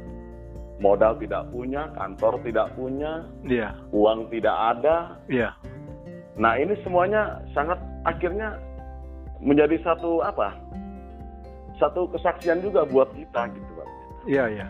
[0.83, 3.71] Modal tidak punya, kantor tidak punya, Iya.
[3.95, 5.15] uang tidak ada.
[5.31, 5.55] Iya.
[6.35, 8.59] Nah ini semuanya sangat akhirnya
[9.39, 10.51] menjadi satu apa?
[11.79, 13.87] Satu kesaksian juga buat kita gitu Pak.
[13.87, 14.23] Pendeta.
[14.27, 14.67] Iya, iya.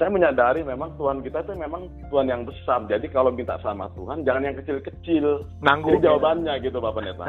[0.00, 2.88] Saya menyadari memang Tuhan kita itu memang Tuhan yang besar.
[2.88, 5.44] Jadi kalau minta sama Tuhan jangan yang kecil-kecil.
[5.60, 6.00] Nanggung.
[6.00, 7.24] Jadi jawabannya gitu Bapak Pendeta.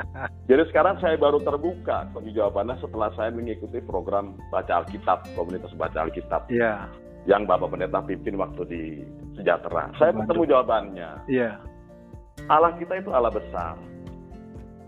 [0.52, 6.04] Jadi sekarang saya baru terbuka bagi jawabannya setelah saya mengikuti program baca Alkitab, komunitas baca
[6.04, 6.92] Alkitab Iya.
[7.24, 8.82] yang Bapak Pendeta pimpin waktu di
[9.40, 9.88] Sejahtera.
[9.96, 11.24] Saya ketemu jawabannya.
[11.24, 11.56] Iya.
[12.52, 13.80] Allah kita itu Allah besar.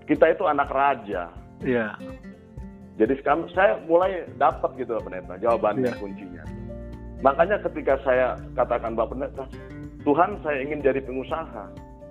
[0.04, 1.32] Kita itu anak raja.
[1.64, 1.96] Iya.
[3.00, 5.96] Jadi sekarang saya mulai dapat gitu Bapak Pendeta, jawabannya Iya.
[5.96, 6.44] kuncinya.
[7.22, 9.44] Makanya ketika saya katakan Bapak Pendeta,
[10.02, 11.64] Tuhan saya ingin jadi pengusaha.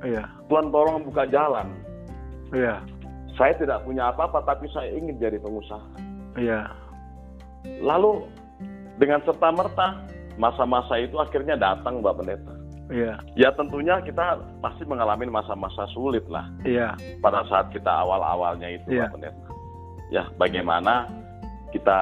[0.08, 0.24] Iya.
[0.48, 1.68] Tuhan tolong buka jalan.
[2.56, 2.80] Iya.
[3.36, 5.88] Saya tidak punya apa-apa tapi saya ingin jadi pengusaha.
[6.40, 6.72] Iya.
[7.84, 8.24] Lalu
[8.98, 9.88] dengan serta merta
[10.40, 12.54] masa-masa itu akhirnya datang Mbak Pendeta.
[12.92, 13.14] Iya.
[13.36, 16.96] Ya tentunya kita pasti mengalami masa-masa sulit lah Iya.
[17.24, 19.08] pada saat kita awal-awalnya itu Iya.
[19.08, 19.48] Mbak Pendeta.
[20.12, 21.08] Ya bagaimana
[21.76, 22.00] kita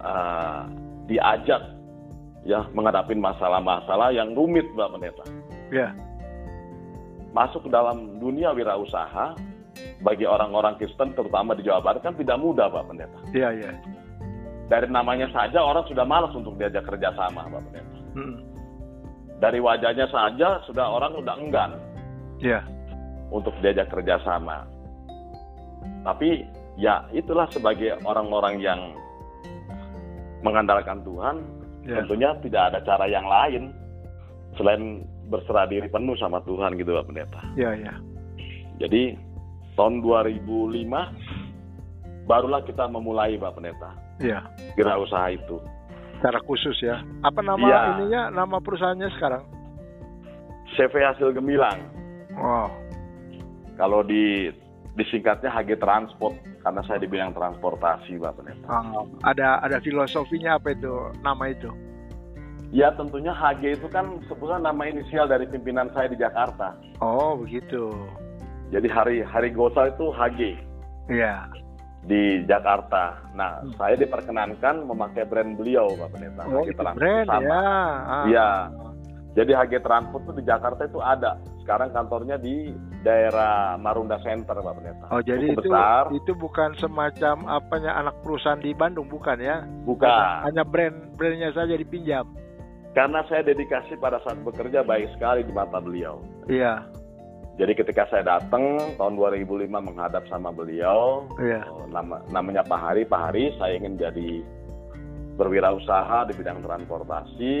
[0.00, 0.60] eh,
[1.08, 1.60] diajak
[2.44, 5.24] ya menghadapi masalah-masalah yang rumit Mbak Pendeta.
[5.70, 5.88] Iya.
[7.30, 9.36] Masuk ke dalam dunia wirausaha
[10.02, 13.18] bagi orang-orang Kristen terutama di Jawa Barat kan tidak mudah Mbak Pendeta.
[13.30, 13.72] Iya, iya.
[14.70, 17.96] Dari namanya saja orang sudah malas untuk diajak kerjasama Mbak Pendeta.
[18.10, 18.38] Mm.
[19.40, 21.72] dari wajahnya saja sudah orang udah enggan
[22.44, 22.60] Iya.
[23.32, 24.68] untuk diajak kerjasama.
[26.04, 26.44] Tapi
[26.76, 28.92] ya itulah sebagai orang-orang yang
[30.44, 31.40] mengandalkan Tuhan,
[31.90, 31.96] Iya.
[32.06, 33.74] tentunya tidak ada cara yang lain
[34.54, 37.40] selain berserah diri penuh sama Tuhan gitu Pak Pendeta.
[37.58, 37.94] Iya, iya.
[38.78, 39.18] Jadi
[39.74, 41.10] tahun 2005
[42.26, 43.90] barulah kita memulai Pak Pendeta
[44.22, 44.46] Iya.
[44.78, 45.58] kira usaha itu.
[46.20, 47.02] Secara khusus ya.
[47.26, 47.80] Apa nama Iya.
[47.96, 48.22] ininya?
[48.30, 49.42] Nama perusahaannya sekarang?
[50.76, 51.80] CV hasil gemilang.
[52.36, 52.70] Wow.
[53.74, 54.52] Kalau di
[54.94, 58.66] disingkatnya HG Transport karena saya di bidang transportasi Pak Pendeta.
[58.66, 58.84] Ah,
[59.24, 61.70] ada ada filosofinya apa itu nama itu?
[62.70, 66.76] Ya tentunya HG itu kan sebetulnya nama inisial dari pimpinan saya di Jakarta.
[67.00, 67.90] Oh begitu.
[68.70, 70.40] Jadi hari hari Gosal itu HG
[71.10, 71.50] Iya.
[72.00, 73.18] di Jakarta.
[73.34, 73.74] Nah, Hmm.
[73.74, 76.42] saya diperkenankan memakai brand beliau Pak Pendeta.
[76.46, 77.44] Oh HG itu brand sama.
[77.44, 78.48] ya.
[78.70, 78.89] Ah.
[79.30, 81.38] Jadi HG Transport itu di Jakarta itu ada.
[81.62, 85.06] Sekarang kantornya di daerah Marunda Center Pak Pendeta.
[85.14, 86.02] Oh jadi Cukup itu besar.
[86.10, 89.62] itu bukan semacam apanya anak perusahaan di Bandung bukan ya?
[89.86, 90.50] Bukan.
[90.50, 92.26] Hanya brand brandnya saja dipinjam.
[92.90, 96.18] Karena saya dedikasi pada saat bekerja baik sekali di mata beliau.
[96.50, 96.82] Iya.
[97.54, 101.70] Jadi ketika saya datang tahun 2005 menghadap sama beliau, Iya.
[101.70, 104.42] oh, nama, namanya Pak Hari, Pak Hari saya ingin jadi
[105.36, 107.54] berwirausaha di bidang transportasi.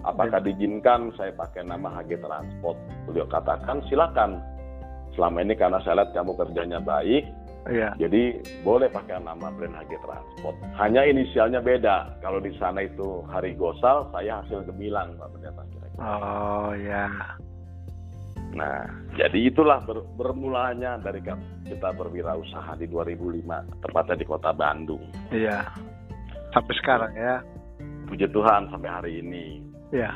[0.00, 2.76] Apakah diizinkan saya pakai nama HG Transport?
[3.04, 4.40] Beliau katakan silakan.
[5.12, 7.26] Selama ini karena saya lihat kamu kerjanya baik,
[7.68, 7.92] Iya.
[8.00, 10.56] jadi boleh pakai nama brand HG Transport.
[10.80, 12.16] Hanya inisialnya beda.
[12.24, 15.62] Kalau di sana itu Hari Gosal, saya hasil gemilang Pak Pendeta.
[16.00, 17.36] Oh ya.
[18.50, 18.82] Nah,
[19.14, 21.22] jadi itulah ber- bermulanya dari
[21.68, 25.04] kita berwirausaha di 2005, tepatnya di kota Bandung.
[25.30, 25.68] Iya.
[26.50, 27.44] Sampai sekarang ya.
[28.10, 29.69] Puji Tuhan sampai hari ini.
[29.90, 30.10] Iya.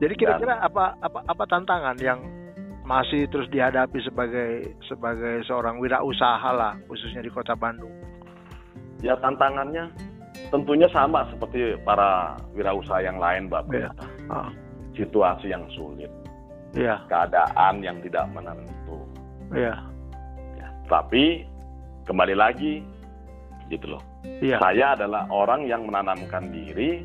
[0.00, 2.20] Jadi kira-kira apa apa apa tantangan yang
[2.84, 7.92] masih terus dihadapi sebagai sebagai seorang wirausaha lah khususnya di kota Bandung.
[9.00, 9.88] Ya tantangannya
[10.52, 13.62] tentunya sama seperti para wirausaha yang lain, Mbak.
[13.72, 13.88] Iya.
[13.92, 14.04] Pendeta.
[14.28, 14.50] Ah,
[14.94, 16.06] Situasi yang sulit,
[16.78, 18.94] iya, keadaan yang tidak menentu.
[19.50, 19.74] iya,
[20.54, 21.42] Ya, tapi
[22.06, 22.78] kembali lagi,
[23.74, 24.02] gitu loh.
[24.38, 24.62] iya.
[24.62, 27.02] Saya adalah orang yang menanamkan diri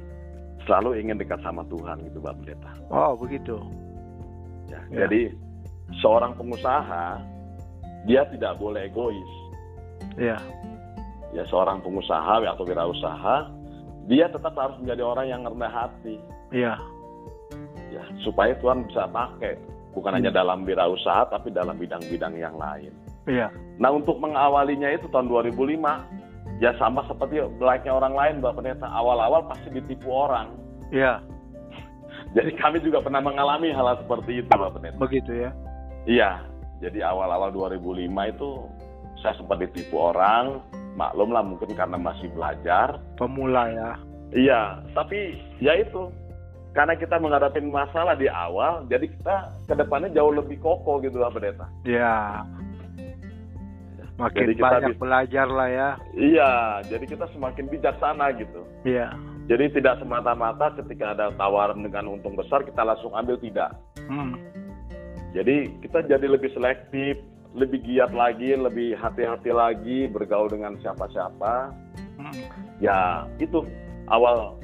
[0.63, 2.71] selalu ingin dekat sama Tuhan gitu, Mbak Pendeta.
[2.89, 3.55] Oh, begitu.
[4.67, 5.05] Ya, Ya.
[5.05, 5.33] Jadi
[5.97, 7.17] seorang pengusaha
[8.05, 9.31] dia tidak boleh egois.
[10.15, 10.37] Iya,
[11.29, 13.49] Ya seorang pengusaha atau wirausaha
[14.05, 16.17] dia tetap harus menjadi orang yang rendah hati.
[16.49, 16.73] iya,
[17.89, 19.57] Ya supaya Tuhan bisa pakai
[19.91, 20.17] bukan Hmm.
[20.21, 22.93] hanya dalam wirausaha tapi dalam bidang-bidang yang lain.
[23.25, 26.05] iya, Nah untuk mengawalinya itu tahun 2005
[26.59, 30.51] ya sama seperti layaknya orang lain Mbak Pendeta awal-awal pasti ditipu orang.
[30.91, 31.23] iya.
[32.29, 34.97] Jadi kami juga pernah mengalami hal seperti itu Mbak Pendeta.
[34.99, 35.51] Begitu ya.
[36.05, 36.31] Iya.
[36.79, 38.49] Jadi awal-awal 2005 itu
[39.19, 40.63] saya sempat ditipu orang,
[40.95, 42.99] maklum lah mungkin karena masih belajar.
[43.19, 43.91] Pemula ya.
[44.29, 44.61] Iya,
[44.93, 46.07] tapi ya itu
[46.71, 49.35] karena kita menghadapi masalah di awal, jadi kita
[49.67, 51.65] ke depannya jauh lebih kokoh gitu lah pendeta.
[51.83, 52.45] Ya.
[54.19, 55.89] Makin Jadi kita banyak bisa- belajar lah ya.
[56.11, 56.51] Iya,
[56.91, 58.61] jadi kita semakin bijaksana gitu.
[58.83, 59.15] Iya.
[59.47, 63.73] Jadi tidak semata-mata ketika ada tawaran dengan untung besar kita langsung ambil tidak.
[64.11, 64.35] Hmm.
[65.31, 67.15] Jadi kita jadi lebih selektif,
[67.55, 71.71] lebih giat lagi, lebih hati-hati lagi bergaul dengan siapa-siapa.
[72.19, 72.35] Hmm.
[72.83, 73.63] Ya itu
[74.11, 74.58] awal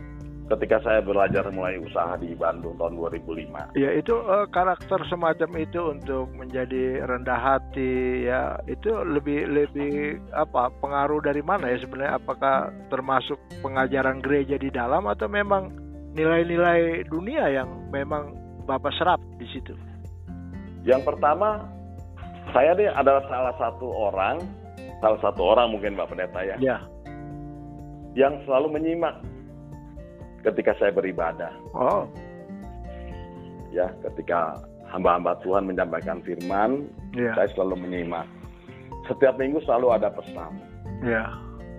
[0.45, 3.73] ketika saya belajar mulai usaha di Bandung tahun 2005.
[3.81, 10.69] Ya itu eh, karakter semacam itu untuk menjadi rendah hati ya itu lebih lebih apa
[10.81, 15.73] pengaruh dari mana ya sebenarnya apakah termasuk pengajaran gereja di dalam atau memang
[16.13, 18.38] nilai-nilai dunia yang memang
[18.69, 19.73] bapak serap di situ?
[20.86, 21.65] Yang pertama,
[22.53, 24.38] saya nih adalah salah satu orang,
[25.01, 26.77] salah satu orang mungkin Mbak Pendeta ya, Ya.
[28.13, 29.17] yang selalu menyimak
[30.45, 31.49] ketika saya beribadah.
[31.73, 32.05] Oh.
[33.73, 37.34] Ya, ketika hamba-hamba Tuhan menyampaikan firman, Ya.
[37.36, 38.29] saya selalu menyimak.
[39.10, 40.53] Setiap minggu selalu ada pesan,
[41.03, 41.27] Ya.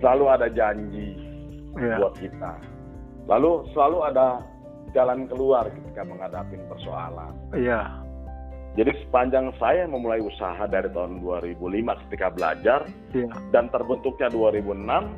[0.03, 1.17] selalu ada janji
[1.79, 1.97] Ya.
[1.97, 2.53] buat kita.
[3.27, 4.27] Lalu selalu ada
[4.95, 7.33] jalan keluar ketika menghadapi persoalan.
[7.55, 7.81] Iya.
[8.77, 13.33] Jadi sepanjang saya memulai usaha dari tahun 2005 ketika belajar Iya.
[13.49, 15.09] dan terbentuknya 2006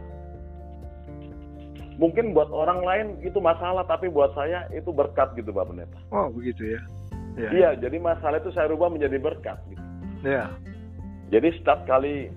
[1.99, 5.99] mungkin buat orang lain itu masalah tapi buat saya itu berkat gitu Pak Pendeta.
[6.15, 6.81] Oh begitu ya.
[7.35, 7.49] Ya.
[7.51, 9.83] Iya, jadi masalah itu saya rubah menjadi berkat gitu.
[10.23, 10.47] Ya.
[11.29, 12.31] Jadi setiap kali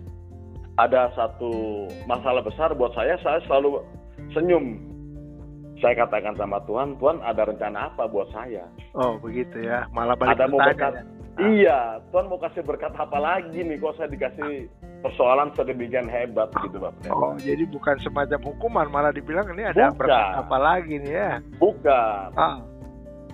[0.77, 3.83] ada satu masalah besar buat saya, saya selalu
[4.35, 4.79] senyum.
[5.81, 8.67] Saya katakan sama Tuhan, Tuhan ada rencana apa buat saya?
[8.95, 9.87] Oh begitu ya.
[9.91, 10.93] Malah balik ada mau berkat?
[10.95, 11.03] ya.
[11.33, 13.81] Iya, Tuhan mau kasih berkat apa lagi nih?
[13.81, 14.69] Kok saya dikasih
[15.01, 17.17] persoalan sedemikian hebat gitu, Pak Pendeta?
[17.17, 19.97] Oh, jadi bukan semacam hukuman, malah dibilang ini ada Bukan.
[19.97, 21.31] berkat apa lagi nih ya?
[21.57, 22.27] Bukan.
[22.37, 22.61] Ah,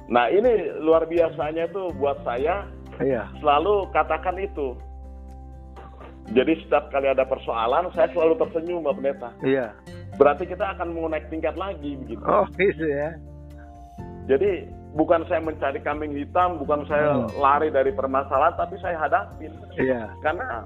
[0.08, 2.64] Nah ini luar biasanya itu buat saya
[2.96, 4.72] iya, selalu katakan itu.
[6.32, 9.30] Jadi setiap kali ada persoalan, saya selalu tersenyum, Mbak Pendeta.
[9.44, 9.76] iya.
[10.16, 12.24] Berarti kita akan mau naik tingkat lagi begitu.
[12.24, 13.20] Oh, gitu ya.
[14.28, 17.28] Jadi bukan saya mencari kambing hitam, bukan saya Hmm.
[17.36, 19.52] lari dari permasalahan, tapi saya hadapin.
[19.76, 20.64] Iya, Karena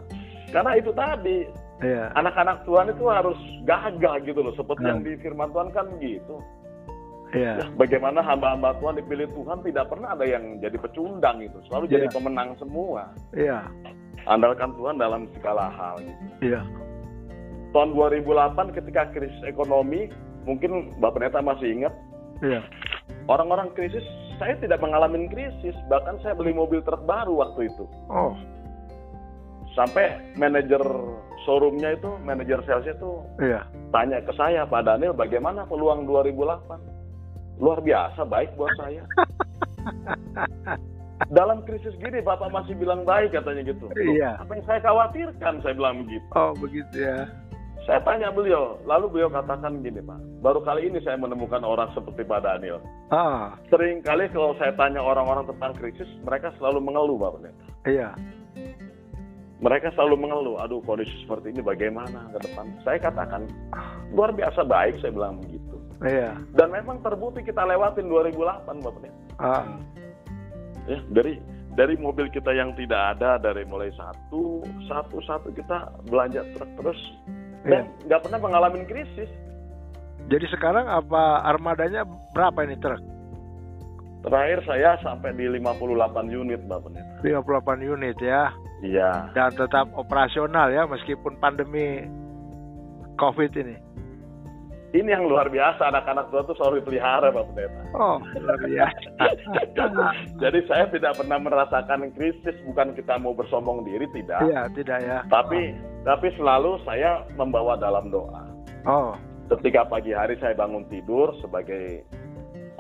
[0.52, 1.48] karena itu tadi
[1.80, 2.12] iya.
[2.14, 4.90] anak-anak Tuhan itu harus gagah gitu loh, seperti Hmm.
[4.90, 6.37] yang di Firman Tuhan kan gitu.
[7.32, 7.64] Iya.
[7.64, 12.06] Ya, bagaimana hamba-hamba Tuhan dipilih Tuhan tidak pernah ada yang jadi pecundang itu, selalu jadi
[12.06, 12.14] Iya.
[12.14, 13.08] pemenang semua.
[13.32, 13.64] Iya.
[14.28, 16.52] Andalkan Tuhan dalam segala hal gitu.
[16.52, 16.61] Iya.
[17.72, 20.12] Tahun 2008 ketika krisis ekonomi,
[20.44, 21.94] mungkin Mbak Pendeta masih ingat,
[22.44, 22.61] Iya.
[23.30, 24.02] Orang-orang krisis,
[24.38, 27.85] saya tidak mengalami krisis, bahkan saya beli mobil truk baru waktu itu.
[28.11, 28.35] Oh,
[29.72, 30.85] Sampai manajer
[31.48, 33.64] showroomnya itu, manajer salesnya itu iya.
[33.88, 37.56] tanya ke saya, Pak Daniel, bagaimana peluang 2008?
[37.56, 39.00] Luar biasa, baik buat saya.
[41.37, 43.88] Dalam krisis gini, Bapak masih bilang baik katanya gitu.
[43.96, 44.44] Iya.
[44.44, 46.26] Apa yang saya khawatirkan, saya bilang begitu.
[46.37, 47.24] Oh, begitu ya.
[47.83, 52.23] Saya tanya beliau, lalu beliau katakan gini Pak, baru kali ini saya menemukan orang seperti
[52.23, 52.79] Pak Daniel.
[53.11, 57.64] Ah, Sering kali kalau saya tanya orang-orang tentang krisis, mereka selalu mengeluh Pak Pendeta.
[57.90, 58.11] iya.
[59.62, 62.66] Mereka selalu mengeluh, aduh kondisi seperti ini bagaimana ke depan.
[62.83, 63.47] Saya katakan,
[64.11, 65.79] luar biasa baik, saya bilang begitu.
[66.03, 66.35] Iya.
[66.59, 69.18] Dan memang terbukti kita lewatin 2008 Pak Pendeta.
[69.38, 69.66] Ah,
[70.90, 71.38] Ya, dari
[71.79, 76.99] dari mobil kita yang tidak ada, dari mulai satu, satu, satu kita belanja truk terus.
[77.66, 77.70] Iya.
[77.70, 79.31] Dan nggak pernah mengalami krisis.
[80.31, 83.03] Jadi sekarang apa armadanya berapa ini truk?
[84.22, 87.14] Terakhir saya sampai di 58 unit, Mbak Pendeta.
[87.27, 88.55] 58 unit ya.
[88.83, 92.03] Iya, Dan tetap operasional ya meskipun pandemi
[93.18, 93.79] Covid ini.
[94.92, 97.81] Ini yang luar biasa anak-anak tua tuh selalu dipelihara, Mbak Pendeta.
[97.96, 99.24] Oh, luar biasa.
[100.42, 104.44] Jadi saya tidak pernah merasakan krisis, bukan kita mau bersombong diri, tidak.
[104.44, 105.18] Iya, tidak ya.
[105.33, 105.72] Tapi
[106.05, 108.44] tapi selalu saya membawa dalam doa.
[108.85, 109.16] Oh,
[109.48, 112.05] Ketika pagi hari saya bangun tidur sebagai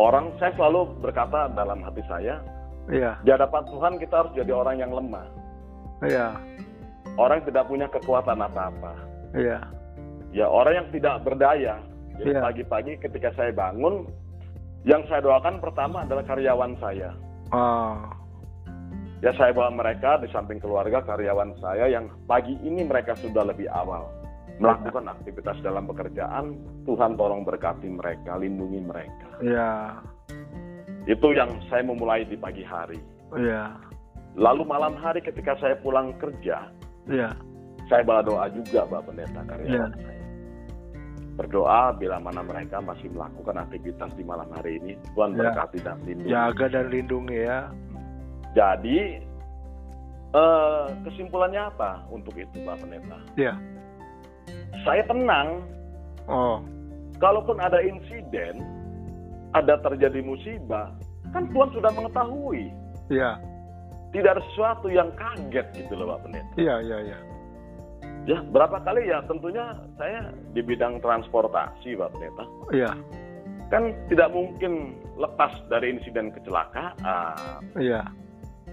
[0.00, 2.40] orang, saya selalu berkata dalam hati saya,
[2.88, 5.26] iya, di hadapan Tuhan kita harus jadi orang yang lemah.
[6.04, 6.32] iya,
[7.20, 8.92] Orang yang tidak punya kekuatan apa-apa.
[9.36, 9.60] iya.
[10.32, 11.76] Ya orang yang tidak berdaya.
[12.18, 12.40] Jadi Iya.
[12.42, 14.04] pagi-pagi ketika saya bangun,
[14.84, 17.10] yang saya doakan pertama adalah karyawan saya.
[17.52, 17.96] Oh,
[19.22, 23.70] Ya saya bawa mereka di samping keluarga karyawan saya yang pagi ini mereka sudah lebih
[23.70, 24.10] awal
[24.58, 26.58] melakukan aktivitas dalam pekerjaan.
[26.82, 29.30] Tuhan tolong berkati mereka, lindungi mereka.
[29.38, 29.94] iya,
[31.06, 32.98] Itu yang saya memulai di pagi hari.
[33.38, 33.70] iya.
[34.34, 36.66] Lalu malam hari ketika saya pulang kerja,
[37.06, 37.30] Iya.
[37.86, 39.86] saya bala doa juga Pak Pendeta karyawan Iya.
[40.02, 40.21] saya.
[41.32, 45.48] Berdoa bila mana mereka masih melakukan aktivitas di malam hari ini, Tuhan Ya.
[45.48, 46.28] berkati dan lindungi.
[46.28, 47.58] Jaga dan lindungi ya.
[48.52, 48.98] Jadi
[50.32, 53.20] eh, kesimpulannya apa untuk itu Pak Pendeta?
[53.36, 53.52] Iya.
[54.80, 55.60] Saya tenang
[56.24, 56.64] Oh.
[57.20, 58.64] kalaupun ada insiden,
[59.52, 60.88] ada terjadi musibah,
[61.32, 62.72] kan Tuhan sudah mengetahui.
[63.08, 63.36] Iya.
[64.12, 66.52] Tidak ada sesuatu yang kaget gitu loh Pak Pendeta.
[66.56, 67.18] Iya, iya, iya.
[68.22, 72.44] Ya, berapa kali ya tentunya saya di bidang transportasi Pak Pendeta.
[72.70, 72.90] Iya.
[73.66, 78.06] Kan tidak mungkin lepas dari insiden kecelakaan, Iya.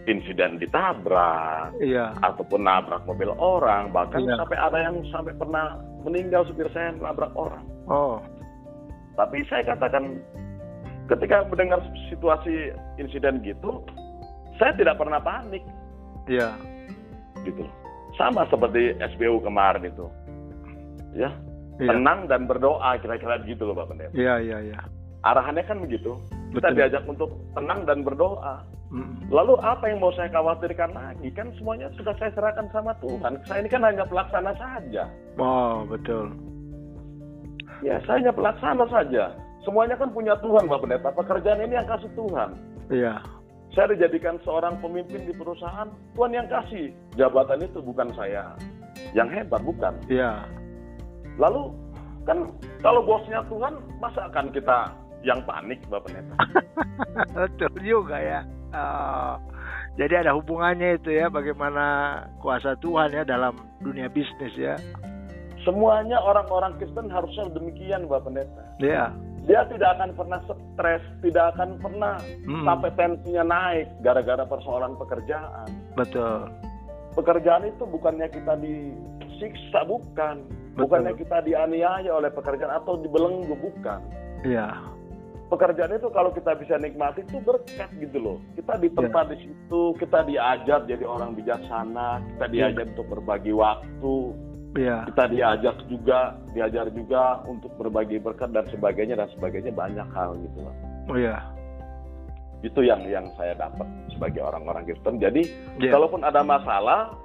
[0.06, 2.14] insiden ditabrak, Iya.
[2.22, 4.38] ataupun nabrak mobil orang, bahkan Iya.
[4.38, 7.66] sampai ada yang sampai pernah meninggal supir saya nabrak orang.
[7.90, 8.22] Oh.
[9.18, 10.22] Tapi saya katakan
[11.10, 11.82] ketika mendengar
[12.14, 12.70] situasi
[13.02, 13.82] insiden gitu,
[14.62, 15.66] saya tidak pernah panik
[16.30, 16.54] Iya.
[17.42, 17.66] gitu.
[18.20, 20.06] Sama seperti SBU kemarin itu.
[21.16, 21.32] Ya,
[21.80, 21.96] Iya.
[21.96, 24.12] tenang dan berdoa kira-kira begitu loh Pak Pendeta.
[24.12, 24.80] Iya, iya, iya.
[25.24, 26.20] Arahannya kan begitu.
[26.52, 26.76] Kita Betul.
[26.76, 28.60] diajak untuk tenang dan berdoa.
[28.92, 29.30] Mm.
[29.32, 31.30] Lalu apa yang mau saya khawatirkan lagi?
[31.32, 33.38] Kan semuanya sudah saya serahkan sama Tuhan.
[33.46, 35.06] Saya ini kan hanya pelaksana saja.
[35.38, 36.34] Oh, betul.
[37.86, 39.32] Ya, saya hanya pelaksana saja.
[39.64, 41.10] Semuanya kan punya Tuhan, Pak Pendeta.
[41.16, 42.50] Pekerjaan ini yang kasih Tuhan.
[42.90, 43.14] Iya.
[43.78, 46.90] Saya dijadikan seorang pemimpin di perusahaan, Tuhan yang kasih.
[47.14, 48.58] Jabatan itu bukan saya
[49.14, 49.94] yang hebat, bukan.
[50.10, 50.42] Iya.
[51.38, 51.70] Lalu,
[52.26, 52.50] kan
[52.82, 54.90] kalau bosnya Tuhan, masa akan kita
[55.22, 56.36] yang panik, Bapak Pendeta?
[57.38, 58.42] betul juga ya.
[58.74, 59.38] Oh.
[59.98, 64.80] Jadi ada hubungannya itu ya bagaimana kuasa Tuhan ya dalam dunia bisnis ya.
[65.68, 68.64] Semuanya orang-orang Kristen harusnya demikian, Bapak Pendeta.
[68.82, 69.14] Iya.
[69.50, 72.70] Dia tidak akan pernah stres, tidak akan pernah Mm.
[72.70, 75.66] sampai tensinya naik gara-gara persoalan pekerjaan.
[75.98, 76.54] Betul.
[77.18, 80.46] Pekerjaan itu bukannya kita disiksa, bukan.
[80.78, 80.86] Betul.
[80.86, 84.00] Bukannya kita dianiaya oleh pekerjaan atau dibelenggu, bukan.
[84.46, 84.70] Iya.
[85.50, 88.38] Pekerjaan itu kalau kita bisa nikmati itu berkat gitu loh.
[88.54, 89.30] Kita ditempa Iya.
[89.34, 94.16] di situ, kita diajar jadi orang bijaksana, kita diajar untuk berbagi waktu,
[94.78, 95.10] Iya.
[95.10, 100.62] kita diajak juga, diajar juga untuk berbagi berkat dan sebagainya dan sebagainya banyak hal gitu
[100.62, 100.76] loh.
[101.10, 101.42] Oh iya.
[102.62, 105.18] Itu yang yang saya dapat sebagai orang-orang Kristen.
[105.18, 105.48] Jadi
[105.82, 105.90] Iya.
[105.90, 107.18] kalaupun ada masalah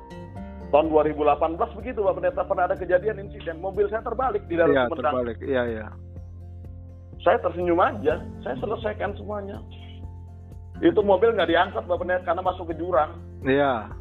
[0.72, 4.88] tahun 2018 begitu Pak Pendeta pernah ada kejadian insiden mobil saya terbalik di dalam Iya,
[4.88, 5.12] Sumedang.
[5.12, 5.38] terbalik.
[5.44, 5.86] Iya, iya.
[7.20, 9.60] Saya tersenyum aja, saya selesaikan semuanya.
[10.80, 13.20] Itu mobil nggak diangkat Bapak Pendeta karena masuk ke jurang.
[13.44, 13.92] Iya.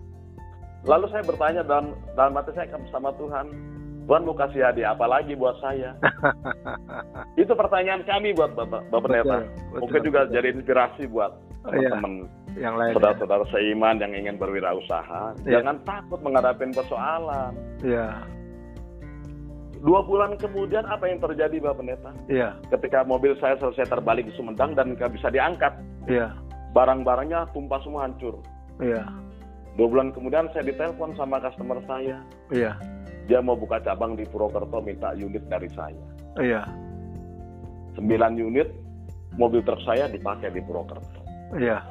[0.84, 3.46] Lalu saya bertanya dalam dalam hati saya sama Tuhan,
[4.04, 5.96] Tuhan mau kasih hadiah apa lagi buat saya?
[7.42, 9.38] Itu pertanyaan kami buat Bapak, Bapak Pendeta.
[9.48, 10.34] Betul, Mungkin betul, juga betul.
[10.36, 11.32] jadi inspirasi buat
[11.64, 11.96] Iya.
[11.96, 12.14] teman-teman
[12.54, 12.92] yang lain.
[12.92, 12.96] ya.
[13.00, 15.24] saudara-saudara seiman yang ingin berwirausaha.
[15.48, 15.52] Iya.
[15.58, 17.54] Jangan takut menghadapi persoalan.
[17.80, 18.08] Iya.
[19.80, 22.12] Dua bulan kemudian apa yang terjadi Bapak Pendeta?
[22.28, 22.56] Iya.
[22.68, 25.72] Ketika mobil saya selesai terbalik di Sumedang dan nggak bisa diangkat,
[26.08, 26.36] Iya.
[26.72, 28.40] barang-barangnya tumpah semua hancur.
[28.80, 29.08] Iya.
[29.74, 32.22] Dua bulan kemudian saya ditelepon sama customer saya.
[32.54, 32.78] Iya.
[33.26, 36.06] Dia mau buka cabang di Purwokerto minta unit dari saya.
[36.38, 36.62] Iya.
[37.98, 38.06] 9
[38.38, 38.70] unit
[39.38, 41.22] mobil truk saya dipakai di Purwokerto.
[41.58, 41.82] Iya.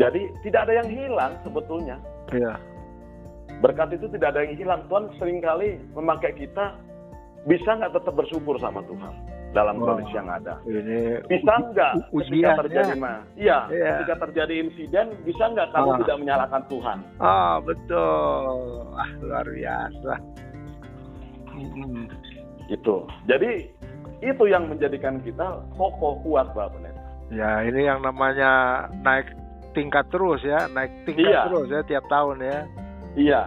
[0.00, 1.96] Jadi tidak ada yang hilang sebetulnya.
[2.32, 2.56] Iya.
[3.60, 4.80] Berkat itu tidak ada yang hilang.
[4.88, 6.80] Tuhan sering kali memakai kita
[7.44, 9.94] bisa nggak tetap bersyukur sama Tuhan dalam Wah.
[9.94, 10.54] kondisi yang ada.
[10.64, 12.96] Ini Bisa nggak ketika terjadi ya.
[12.98, 13.16] mah?
[13.36, 13.88] Iya, Iya.
[13.94, 15.98] ketika terjadi insiden bisa nggak kamu Ah.
[16.00, 16.98] tidak menyalahkan Tuhan?
[17.18, 18.44] Ah, betul.
[18.92, 20.12] Ah, luar biasa.
[21.52, 22.08] Hmm.
[22.66, 22.96] Itu.
[23.26, 23.68] Jadi
[24.20, 27.02] itu yang menjadikan kita kokoh kuat Bapak Pendeta.
[27.28, 28.50] Ya, ini yang namanya
[29.02, 29.28] naik
[29.72, 31.40] tingkat terus ya, naik tingkat Iya.
[31.46, 32.58] terus ya tiap tahun ya.
[33.12, 33.42] Iya.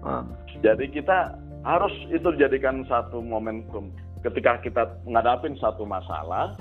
[0.00, 0.24] Ah,
[0.60, 3.88] Jadi kita harus itu dijadikan satu momentum.
[4.20, 6.52] Ketika kita menghadapin satu masalah,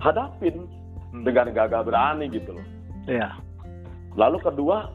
[0.00, 0.64] hadapin
[1.12, 1.22] hmm.
[1.22, 2.66] dengan gagah berani gitu loh.
[3.04, 3.36] Iya,
[4.14, 4.88] Lalu kedua,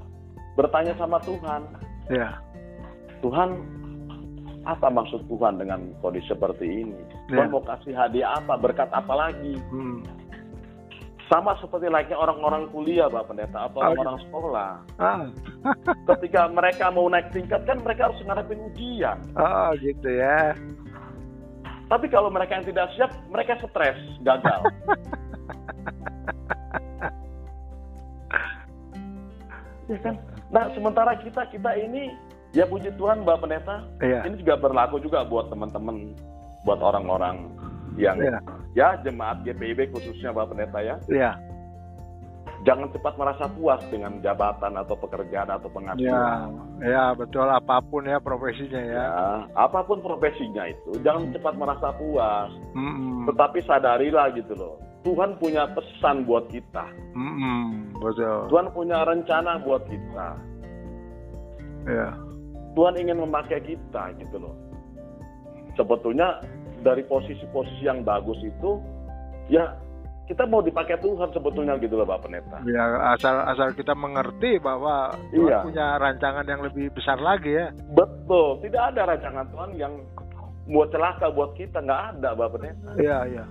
[0.55, 1.61] bertanya sama Tuhan.
[2.09, 2.39] iya,
[3.20, 3.49] Tuhan,
[4.63, 6.97] apa maksud Tuhan dengan kondisi seperti ini?
[7.28, 7.53] Tuhan Iya.
[7.53, 9.59] mau kasih hadiah apa, berkat apa lagi?
[9.70, 10.01] hmm.
[11.30, 14.72] Sama seperti layaknya orang-orang kuliah, Pak Pendeta, atau Oh, orang-orang sekolah.
[14.97, 15.30] Ah,
[16.09, 19.22] Ketika mereka mau naik tingkat, kan mereka harus ngadepin ujian.
[19.38, 20.57] oh gitu ya.
[21.89, 24.61] Tapi kalau mereka yang tidak siap, mereka stres, gagal.
[29.89, 30.15] ya kan?
[30.53, 32.13] Nah, sementara kita kita ini
[32.53, 36.13] ya puji Tuhan Mbak Pendeta, Iya, ini juga berlaku juga buat teman-teman,
[36.61, 37.49] buat orang-orang
[37.97, 38.37] yang iya,
[38.77, 40.95] ya jemaat GPIB khususnya Mbak Pendeta ya.
[41.09, 41.31] iya,
[42.68, 46.47] jangan cepat merasa puas dengan jabatan atau pekerjaan atau Ya, penghasilan.
[46.84, 48.95] ya betul apa pun ya profesinya ya.
[48.99, 49.07] Ya,
[49.55, 52.51] apa pun profesinya itu, jangan cepat merasa puas.
[52.76, 53.28] Mm-mm.
[53.32, 54.76] Tetapi sadarilah gitu loh,
[55.07, 56.86] Tuhan punya pesan buat kita.
[57.16, 58.51] Mm-mm, betul.
[58.51, 60.28] Tuhan punya rencana buat kita.
[61.88, 62.12] Ya.
[62.76, 64.55] Tuhan ingin memakai kita gitu loh.
[65.80, 66.43] Sebetulnya
[66.84, 68.84] dari posisi-posisi yang bagus itu,
[69.47, 69.80] ya
[70.30, 72.61] kita mau dipakai Tuhan sebetulnya gitu loh Pak Pendeta.
[72.69, 75.59] Ya asal asal kita mengerti bahwa Tuhan Iya.
[75.65, 77.73] punya rancangan yang lebih besar lagi ya.
[77.97, 79.93] Betul, tidak ada rancangan Tuhan yang
[80.69, 82.89] buat celaka buat kita, nggak ada Bapak Pendeta.
[83.01, 83.45] Iya, iya.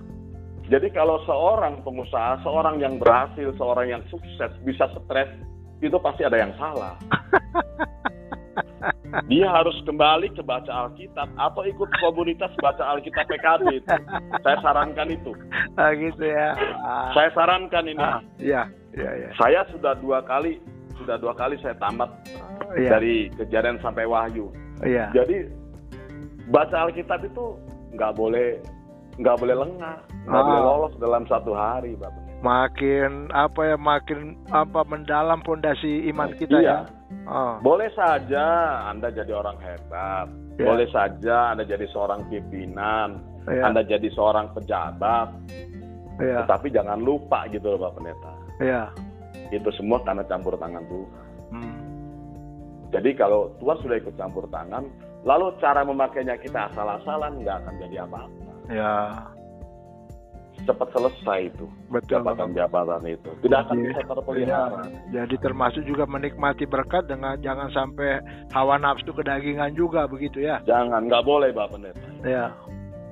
[0.69, 5.27] Jadi kalau seorang pengusaha, seorang yang berhasil, seorang yang sukses bisa stres,
[5.83, 6.95] itu pasti ada yang salah.
[9.25, 13.89] Dia harus kembali ke baca Alkitab atau ikut komunitas baca Alkitab PKB itu.
[14.39, 15.31] Saya sarankan itu.
[15.73, 16.53] Ah, gitu ya.
[16.79, 17.97] Ah, Saya sarankan ini.
[17.97, 19.29] ah, iya, iya, iya.
[19.33, 20.61] Saya sudah dua kali,
[20.95, 22.09] sudah dua kali saya tamat
[22.77, 24.53] Iya, dari kejadian sampai wahyu.
[24.81, 25.09] iya.
[25.09, 25.49] Jadi
[26.47, 27.57] baca Alkitab itu
[27.93, 28.61] nggak boleh
[29.17, 30.45] nggak boleh lengah, nggak Ah.
[30.45, 32.23] boleh lolos dalam satu hari, Bapak.
[32.39, 36.63] Makin apa ya, makin apa mendalam fondasi iman kita Iya.
[36.63, 36.98] ya.
[37.29, 38.45] Oh, Boleh saja
[38.89, 40.27] Anda jadi orang hebat,
[40.57, 40.65] Ya.
[40.65, 45.29] boleh saja Anda jadi seorang pimpinan, iya, Anda jadi seorang pejabat,
[46.17, 48.33] iya, tetapi jangan lupa gitu loh Pak Pendeta.
[48.59, 48.83] iya.
[49.49, 51.25] Itu semua karena campur tangan Tuhan.
[51.53, 51.77] Hmm.
[52.89, 54.89] Jadi kalau Tuhan sudah ikut campur tangan,
[55.21, 58.45] lalu cara memakainya kita asal-asalan nggak akan jadi apa-apa.
[58.69, 58.93] Ya,
[60.63, 62.19] Cepat selesai itu betul.
[62.19, 63.29] jabatan-jabatan itu.
[63.41, 63.85] Tidak akan Iya.
[63.89, 64.81] bisa terpelihara.
[65.09, 70.59] Jadi termasuk juga menikmati berkat dengan jangan sampai hawa nafsu kedagingan juga begitu ya.
[70.63, 72.01] Jangan, nggak boleh Bapak Pendeta.
[72.21, 72.53] Ya.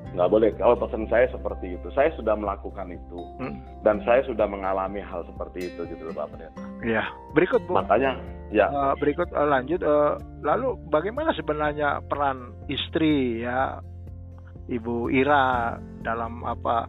[0.07, 0.49] Nggak boleh.
[0.55, 3.19] Kalau pesan saya seperti itu, saya sudah melakukan itu.
[3.37, 3.59] Hmm.
[3.81, 6.61] Dan saya sudah mengalami hal seperti itu gitu loh Bapak Pendeta.
[6.81, 7.03] Ya.
[7.33, 7.75] Berikut Bu.
[7.75, 8.17] Makanya,
[8.49, 13.77] ya, Eh, berikut eh, lanjut eh, lalu bagaimana sebenarnya peran istri ya
[14.67, 16.87] Ibu Ira dalam apa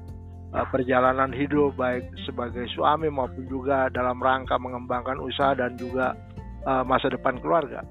[0.72, 6.16] perjalanan hidup baik sebagai suami maupun juga dalam rangka mengembangkan usaha dan juga
[6.64, 7.84] eh, masa depan keluarga.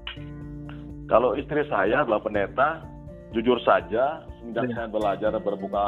[1.08, 2.84] kalau istri saya Bapak Pendeta,
[3.32, 4.74] jujur saja, semenjak Iya.
[4.76, 5.86] saya belajar berbuka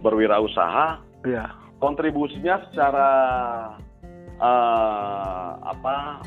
[0.00, 1.50] berwirausaha, Ya.
[1.82, 3.08] kontribusinya secara
[4.38, 6.22] eh, apa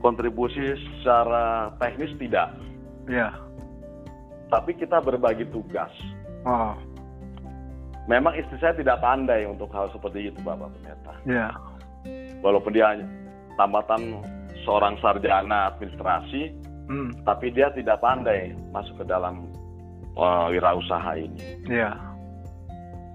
[0.00, 0.60] kontribusi
[1.00, 2.52] secara teknis tidak
[3.06, 3.30] Ya.
[4.50, 5.90] tapi kita berbagi tugas
[6.46, 6.78] Oh,
[8.06, 11.50] memang istri saya tidak pandai untuk hal seperti itu bapak pendeta ya.
[12.40, 12.94] walaupun dia
[13.54, 14.22] tamatan
[14.64, 19.50] seorang sarjana administrasi Hmm, tapi dia tidak pandai masuk ke dalam
[20.14, 21.98] eh, wirausaha ini ya.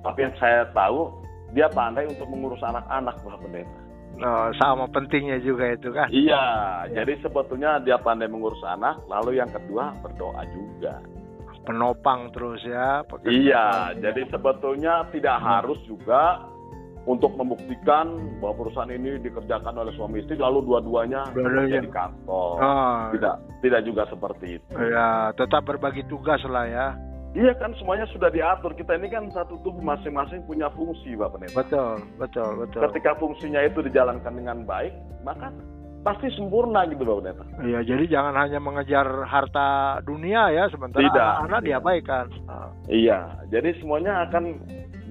[0.04, 1.08] tapi yang saya tahu
[1.56, 3.80] dia pandai untuk mengurus anak-anak bapak pendeta
[4.22, 6.12] Oh, sama pentingnya juga itu kan.
[6.12, 6.44] Iya,
[6.92, 7.02] Ya.
[7.02, 11.00] jadi sebetulnya dia pandai mengurus anak, lalu yang kedua berdoa juga.
[11.62, 13.05] Penopang terus ya.
[13.05, 13.34] pekerjaan.
[13.38, 13.68] Iya,
[14.01, 16.41] jadi sebetulnya tidak harus juga
[17.09, 22.53] untuk membuktikan bahwa perusahaan ini dikerjakan oleh suami istri, lalu dua-duanya bekerja di kantor.
[22.62, 23.36] Oh, Tidak,
[23.66, 24.70] tidak juga seperti itu.
[24.78, 26.88] ya tetap berbagi tugas lah ya.
[27.32, 28.76] Iya kan semuanya sudah diatur.
[28.76, 31.55] Kita ini kan satu tubuh masing-masing punya fungsi, Bapak Pendeta.
[31.64, 32.82] Betul, betul, betul.
[32.91, 34.91] Ketika fungsinya itu dijalankan dengan baik,
[35.24, 35.47] maka
[36.02, 37.43] pasti sempurna gitu, Bapak Pendeta.
[37.62, 39.68] Iya, jadi jangan hanya mengejar harta
[40.02, 41.14] dunia ya, sementara Tidak.
[41.16, 41.68] anak-anak Tidak.
[41.70, 42.26] diabaikan.
[42.89, 44.43] Iya, jadi semuanya akan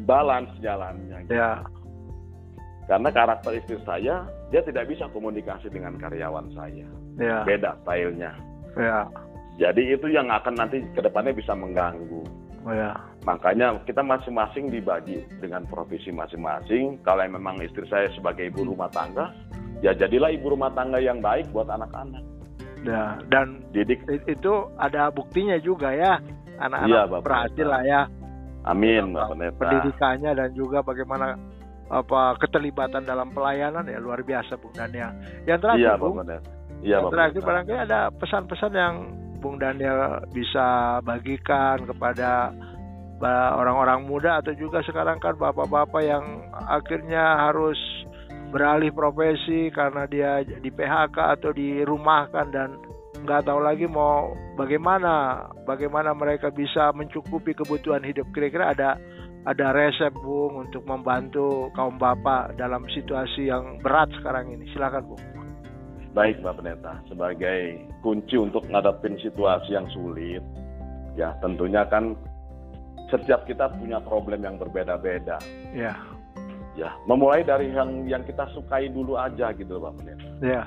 [0.04, 1.16] balance jalannya.
[1.24, 1.38] gitu.
[1.38, 1.62] Ya,
[2.90, 6.86] Karena karakter istri saya, dia tidak bisa komunikasi dengan karyawan saya.
[7.22, 8.34] ya, Beda stylenya.
[8.74, 9.06] ya,
[9.60, 12.26] Jadi itu yang akan nanti ke depannya bisa mengganggu.
[12.68, 12.92] Ya,
[13.24, 17.00] Makanya kita masing-masing dibagi dengan profesi masing-masing.
[17.00, 19.32] Kalau yang memang istri saya sebagai ibu rumah tangga,
[19.80, 22.20] ya jadilah ibu rumah tangga yang baik buat anak-anak.
[22.84, 23.16] ya.
[23.28, 26.20] Dan Didik, itu ada buktinya juga ya,
[26.60, 27.24] anak-anak Bapak.
[27.24, 28.02] berhasil lah ya
[28.68, 29.56] amin Bapak Pendeta.
[29.56, 31.26] pendidikannya dan juga bagaimana
[31.90, 35.10] apa keterlibatan dalam pelayanan ya luar biasa Bung Daniel.
[35.42, 36.16] Yang terakhir Iya Bung.
[36.22, 36.38] Iya
[36.86, 38.94] yang Bapak terakhir barangkali ada pesan-pesan yang
[39.40, 42.52] Bung Daniel bisa bagikan kepada
[43.56, 46.24] orang-orang muda atau juga sekarang kan bapak-bapak yang
[46.68, 47.76] akhirnya harus
[48.50, 52.76] beralih profesi karena dia di PHK atau dirumahkan dan
[53.20, 58.26] nggak tahu lagi mau bagaimana bagaimana mereka bisa mencukupi kebutuhan hidup.
[58.32, 58.96] Kira-kira ada
[59.48, 64.68] ada resep Bung untuk membantu kaum bapak dalam situasi yang berat sekarang ini.
[64.72, 65.22] Silakan Bung
[66.10, 70.42] Baik Mbak Pendeta, sebagai kunci untuk ngadepin situasi yang sulit,
[71.14, 72.18] ya tentunya kan
[73.14, 75.38] setiap kita punya problem yang berbeda-beda.
[75.70, 75.94] ya
[76.78, 80.28] Ya, memulai dari yang yang kita sukai dulu aja gitu Pak Pendeta.
[80.40, 80.62] Ya.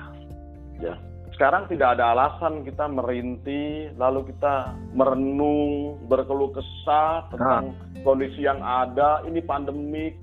[0.78, 0.94] Ya.
[1.34, 7.74] Sekarang tidak ada alasan kita merintih, lalu kita merenung, berkeluh kesah tentang
[8.06, 10.14] kondisi yang ada, ini pandemik,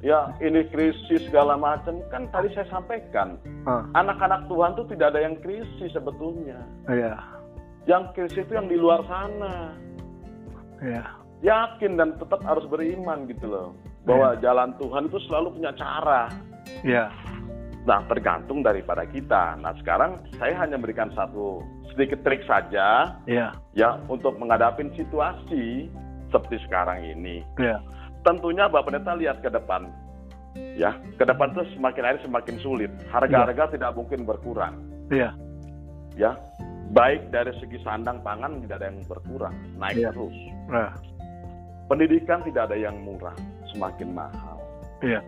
[0.00, 2.00] ya ini krisis segala macam.
[2.12, 3.84] Kan tadi saya sampaikan, Ah.
[3.96, 6.60] anak-anak Tuhan tuh tidak ada yang krisis sebetulnya.
[6.88, 7.16] Ya.
[7.88, 9.76] Yang krisis itu yang di luar sana.
[10.80, 11.04] Ya.
[11.40, 13.68] Yakin dan tetap harus beriman gitu loh.
[14.04, 16.28] Bahwa jalan Tuhan itu selalu punya cara.
[16.84, 17.08] Ya.
[17.88, 19.56] Nah, tergantung daripada kita.
[19.56, 23.56] Nah, sekarang saya hanya memberikan satu sedikit trik saja Ya.
[23.72, 25.88] ya untuk menghadapi situasi
[26.28, 27.40] seperti sekarang ini.
[27.56, 27.80] Ya.
[28.20, 29.88] Tentunya Bapak Pendeta lihat ke depan.
[30.76, 32.90] Ya, ke depan itu semakin hari semakin sulit.
[33.08, 34.82] Harga-harga tidak mungkin berkurang.
[35.08, 35.30] Ya.
[36.18, 36.34] Ya,
[36.90, 40.10] baik dari segi sandang pangan tidak ada yang berkurang, naik Iya.
[40.10, 40.36] terus.
[40.66, 40.90] Nah.
[41.86, 43.34] Pendidikan tidak ada yang murah,
[43.74, 44.58] semakin mahal.
[45.02, 45.22] Iya.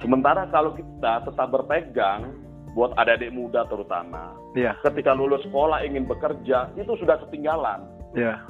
[0.00, 2.32] Sementara kalau kita tetap berpegang,
[2.76, 4.76] buat adik-adik muda terutama, Ya.
[4.84, 7.84] ketika lulus sekolah ingin bekerja, itu sudah ketinggalan.
[8.16, 8.44] Ya.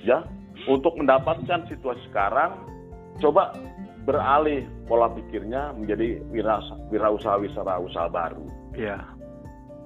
[0.00, 0.24] Ya,
[0.68, 2.56] untuk mendapatkan situasi sekarang,
[3.20, 3.54] coba
[4.04, 6.58] beralih pola pikirnya menjadi wira
[6.88, 8.44] wirausaha wirausaha baru.
[8.74, 8.98] Ya.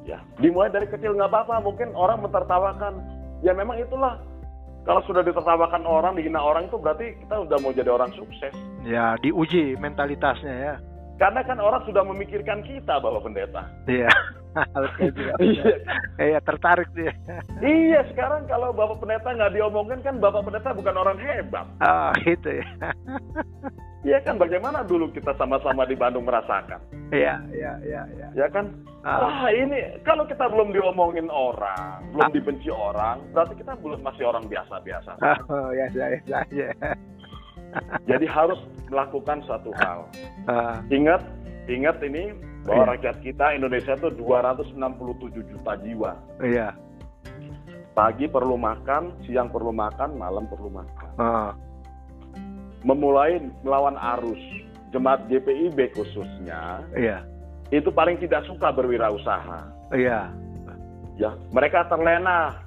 [0.04, 1.64] Ya, dimulai dari kecil nggak apa-apa.
[1.64, 3.00] Mungkin orang mentertawakan.
[3.40, 4.20] Ya memang itulah.
[4.84, 8.52] Kalau sudah ditertawakan orang, dihina orang itu berarti kita udah mau jadi orang sukses.
[8.84, 10.74] Ya, diuji mentalitasnya ya.
[11.16, 13.64] Karena kan orang sudah memikirkan kita, Bapak Pendeta.
[13.88, 14.12] Iya.
[14.74, 15.32] Betul juga.
[15.40, 15.64] Iya.
[16.16, 17.12] Iya, tertarik dia.
[17.58, 21.66] Iya, sekarang kalau Bapak Pendeta nggak diomongin kan Bapak Pendeta bukan orang hebat.
[21.80, 22.66] Oh, itu ya.
[24.04, 26.76] Iya kan, bagaimana dulu kita sama-sama di Bandung merasakan.
[27.08, 28.28] Iya, iya, iya, iya.
[28.36, 28.68] Ya kan?
[29.00, 29.16] Ah.
[29.24, 32.34] Wah ini, kalau kita belum diomongin orang, belum Ah.
[32.36, 35.16] dibenci orang, berarti kita belum masih orang biasa-biasa.
[35.48, 36.68] Oh, ya, ya, ya, ya.
[38.04, 38.60] Jadi harus
[38.92, 40.04] melakukan satu hal.
[40.52, 41.24] Ah, Ingat,
[41.64, 42.90] ingat ini bahwa Iya.
[42.96, 46.12] rakyat kita Indonesia itu 267 juta jiwa.
[46.40, 46.68] Iya.
[47.94, 51.10] Pagi perlu makan, siang perlu makan, malam perlu makan.
[51.20, 51.52] Ah,
[52.84, 54.40] Memulai melawan arus,
[54.92, 57.24] jemaat GPIB khususnya, iya.
[57.72, 59.64] itu paling tidak suka berwirausaha.
[59.96, 60.28] Iya.
[61.16, 62.60] Ya, mereka terlena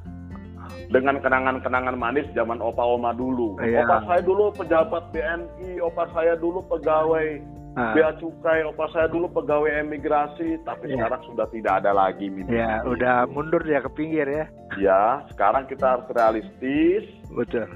[0.89, 3.61] dengan kenangan-kenangan manis zaman opa oma dulu.
[3.61, 3.83] Iya.
[3.85, 7.37] Opa saya dulu pejabat BNI, opa saya dulu pegawai
[7.78, 10.97] Ah, bea cukai, opa saya dulu pegawai emigrasi, tapi Iya.
[10.97, 12.57] sekarang sudah tidak ada lagi mimpi.
[12.57, 12.97] ya, itu.
[12.97, 14.45] udah mundur dia ke pinggir ya.
[14.82, 17.05] Ya, sekarang kita harus realistis.
[17.30, 17.69] Betul.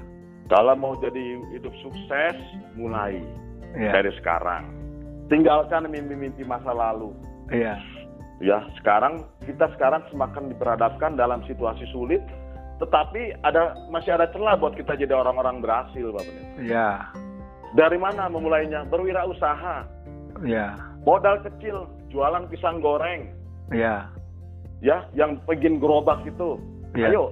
[0.50, 2.34] Kalau mau jadi hidup sukses,
[2.74, 3.22] mulai
[3.78, 3.94] Iya.
[3.94, 4.74] dari sekarang.
[5.30, 7.14] Tinggalkan mimpi-mimpi masa lalu.
[7.54, 7.78] Iya.
[8.42, 12.18] Ya, sekarang kita sekarang semakin diperhadapkan dalam situasi sulit,
[12.82, 16.34] tetapi ada masih ada celah buat kita jadi orang-orang berhasil, Bapak.
[16.58, 17.06] Iya.
[17.72, 18.84] Dari mana memulainya?
[18.88, 19.88] Berwirausaha.
[20.44, 20.76] Iya.
[21.02, 23.32] Modal kecil, jualan pisang goreng,
[23.72, 24.06] Iya.
[24.84, 26.60] ya, yang bikin gerobak itu.
[26.94, 27.10] Iya.
[27.10, 27.24] Ayo,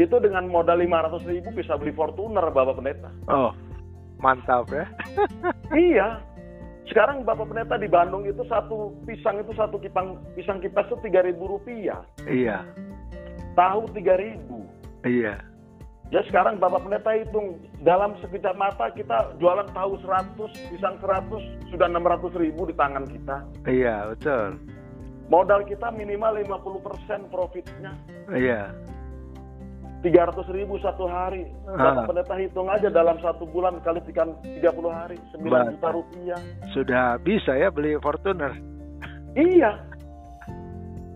[0.00, 3.10] itu dengan modal 500 ribu bisa beli Fortuner, Bapak Pendeta.
[3.28, 3.52] Oh,
[4.18, 4.88] mantap ya.
[5.76, 6.08] iya.
[6.88, 11.20] Sekarang Bapak Pendeta di Bandung itu satu pisang itu satu kipang pisang kipas itu tiga
[11.22, 12.02] ribu rupiah.
[12.26, 12.64] Iya.
[13.54, 14.66] Tahu tiga ribu.
[15.04, 15.38] Iya.
[16.12, 21.88] Ya sekarang Bapak Pendeta hitung dalam sekejap mata kita jualan tahu 100, pisang 100 sudah
[21.88, 23.36] 600 ribu di tangan kita.
[23.64, 24.60] Iya, betul.
[25.32, 27.96] Modal kita minimal 50% profitnya.
[28.28, 28.76] Iya.
[30.04, 31.48] 300 ribu satu hari.
[31.64, 31.96] Ah.
[32.04, 35.80] Bapak Pendeta hitung aja dalam satu bulan kali tiga- 30 hari 9 Baik.
[35.80, 36.40] juta rupiah.
[36.76, 38.52] Sudah bisa ya beli Fortuner.
[39.32, 39.80] Iya.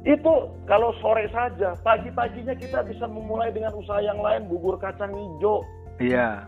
[0.06, 5.66] Itu kalau sore saja, pagi-paginya kita bisa memulai dengan usaha yang lain, bubur kacang hijau.
[5.98, 6.46] Iya.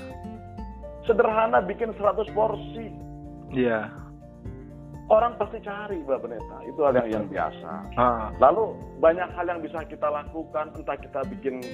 [1.02, 2.86] Sederhana bikin 100 porsi.
[3.50, 3.90] Iya.
[5.08, 7.72] Orang pasti cari Bapak Pendeta, itu hal yang, yang biasa.
[7.96, 11.64] Ah, Lalu banyak hal yang bisa kita lakukan, entah kita bikin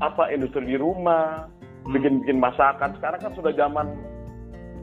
[0.00, 1.44] apa industri di rumah,
[1.80, 1.96] Hmm.
[1.96, 2.92] bikin-bikin masakan.
[2.96, 3.86] Sekarang kan sudah zaman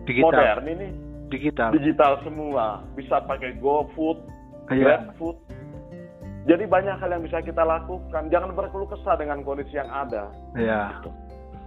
[0.05, 0.29] digital.
[0.33, 0.89] modern ini,
[1.29, 1.69] Digital.
[1.73, 2.81] digital semua.
[2.93, 4.17] Bisa pakai GoFood,
[4.69, 5.03] Iya.
[5.03, 5.37] GrabFood.
[6.47, 8.31] Jadi banyak hal yang bisa kita lakukan.
[8.31, 10.31] Jangan berkeluh kesah dengan kondisi yang ada.
[10.55, 10.95] Iya.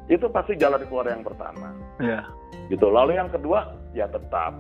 [0.09, 1.68] Itu pasti jalan keluar yang pertama.
[2.01, 2.24] Iya.
[2.66, 2.89] Gitu.
[2.89, 4.57] Lalu yang kedua, ya tetap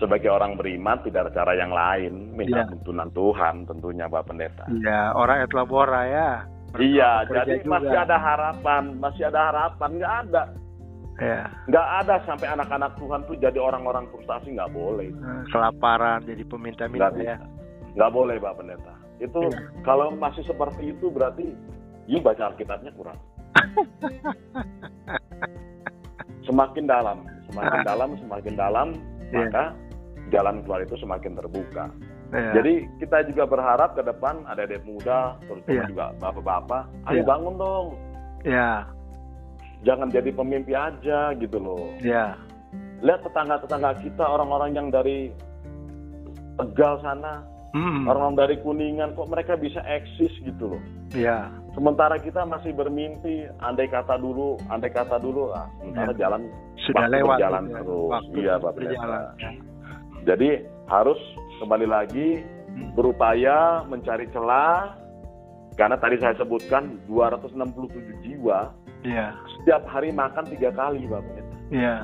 [0.00, 2.70] sebagai orang beriman tidak ada cara yang lain minta Iya.
[2.72, 4.64] tuntunan Tuhan tentunya Bapak Pendeta.
[4.72, 6.30] Iya, orang et labora ya.
[6.72, 7.70] Iya, jadi juga.
[7.76, 10.42] masih ada harapan, masih ada harapan, nggak ada,
[11.20, 11.44] Iya.
[11.68, 17.12] nggak ada sampai anak-anak Tuhan tuh jadi orang-orang frustasi nggak boleh, Eh, Kelaparan jadi peminta-minta
[17.14, 17.36] ya.
[17.92, 18.94] nggak boleh Pak Pendeta.
[19.22, 19.58] Itu Iya.
[19.86, 21.54] kalau masih seperti itu berarti
[22.10, 23.18] you baca Alkitabnya kurang.
[26.42, 27.86] semakin dalam, semakin Ah.
[27.86, 28.88] dalam, semakin dalam,
[29.30, 29.46] yeah.
[29.46, 29.64] maka
[30.28, 31.86] jalan keluar itu semakin terbuka.
[32.32, 32.52] Yeah.
[32.58, 35.86] Jadi kita juga berharap ke depan ada adik muda, terutama Yeah.
[35.86, 37.26] juga bapak-bapak, ayo Yeah.
[37.28, 37.86] bangun dong.
[38.42, 38.70] Ya,
[39.82, 41.90] Jangan jadi pemimpi aja gitu loh.
[41.98, 42.38] ya,
[43.02, 45.34] Lihat tetangga-tetangga kita, orang-orang yang dari
[46.52, 47.42] Tegal sana,
[47.72, 50.82] Hmm, orang-orang dari Kuningan, kok mereka bisa eksis gitu loh.
[51.10, 56.18] ya, Sementara kita masih bermimpi, andai kata dulu, andai kata dulu, ah, sementara Ya.
[56.20, 56.42] jalan
[56.78, 57.28] sudah Waktu lewat.
[57.32, 57.72] berjalan ya.
[57.74, 58.10] terus.
[58.10, 59.20] Waktu Iya, Pak berjalan.
[59.32, 59.48] Pendeta.
[60.22, 60.48] Jadi
[60.86, 61.20] harus
[61.58, 62.28] kembali lagi
[62.68, 62.92] Hmm.
[62.92, 64.96] berupaya mencari celah
[65.72, 67.88] karena tadi saya sebutkan 267
[68.22, 68.68] jiwa
[69.02, 71.56] Ya, setiap hari makan tiga kali Pak Pendeta.
[71.70, 71.96] ya,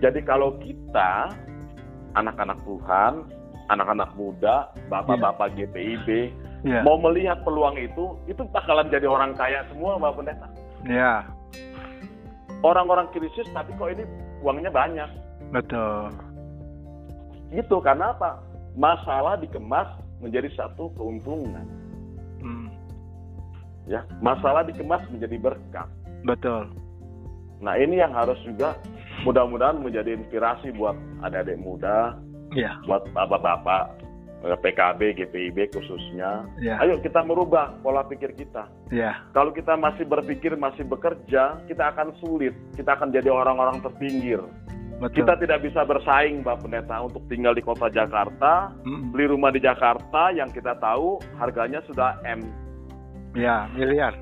[0.00, 1.30] Jadi kalau kita
[2.12, 3.12] anak-anak Tuhan,
[3.70, 6.08] anak-anak muda, bapak-bapak GPIB
[6.66, 10.48] ya, mau melihat peluang itu, itu bakalan jadi orang kaya semua Pak Pendeta.
[10.84, 11.22] ya,
[12.60, 14.04] Orang-orang krisis tapi kok ini
[14.42, 15.08] uangnya banyak.
[15.48, 16.12] betul.
[17.50, 18.42] Gitu karena apa?
[18.76, 19.88] Masalah dikemas
[20.20, 21.66] menjadi satu keuntungan.
[22.40, 22.68] Hmm,
[23.88, 25.88] Ya, masalah dikemas menjadi berkat.
[26.22, 26.68] betul.
[27.60, 28.76] Nah ini yang harus juga
[29.24, 32.16] mudah-mudahan menjadi inspirasi buat adik-adik muda,
[32.50, 33.82] Ya, buat bapak-bapak
[34.42, 36.42] eh, PKB, GPIB khususnya.
[36.58, 38.66] ya, Ayo kita merubah pola pikir kita.
[38.88, 42.56] ya, Kalau kita masih berpikir, masih bekerja, kita akan sulit.
[42.74, 44.42] Kita akan jadi orang-orang terpinggir.
[44.96, 45.22] betul.
[45.22, 49.58] Kita tidak bisa bersaing, Mbak Pendeta, untuk tinggal di kota Jakarta, Hmm, beli rumah di
[49.58, 52.44] Jakarta yang kita tahu harganya sudah M
[53.32, 54.12] ya, miliar.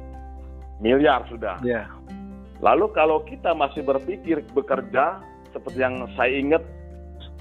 [0.78, 1.58] miliar sudah.
[1.62, 1.90] Ya,
[2.58, 6.62] Lalu kalau kita masih berpikir bekerja seperti yang saya ingat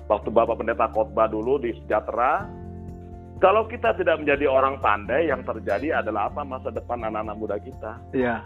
[0.07, 2.47] waktu Bapak Pendeta khotbah dulu di Sejahtera,
[3.37, 7.91] kalau kita tidak menjadi orang pandai, yang terjadi adalah apa masa depan anak-anak muda kita?
[8.11, 8.41] ya,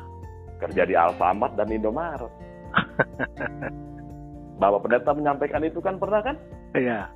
[0.59, 2.29] Kerja di Alfamart dan Indomaret.
[4.61, 6.37] Bapak Pendeta menyampaikan itu kan pernah kan?
[6.77, 7.09] ya,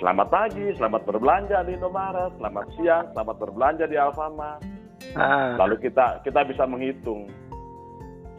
[0.00, 4.64] Selamat pagi, selamat berbelanja di Indomaret, selamat siang, selamat berbelanja di Alfamart.
[5.12, 7.28] ah, Lalu kita kita bisa menghitung.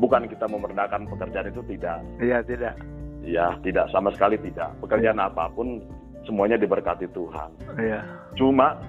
[0.02, 2.02] Bukan kita memerdekakan pekerjaan itu tidak.
[2.18, 2.74] ya tidak.
[3.22, 4.74] Ya, tidak sama sekali tidak.
[4.82, 5.78] Pekerjaan apa pun
[6.26, 7.50] semuanya diberkati Tuhan.
[7.78, 8.02] Ya,
[8.34, 8.82] Cuma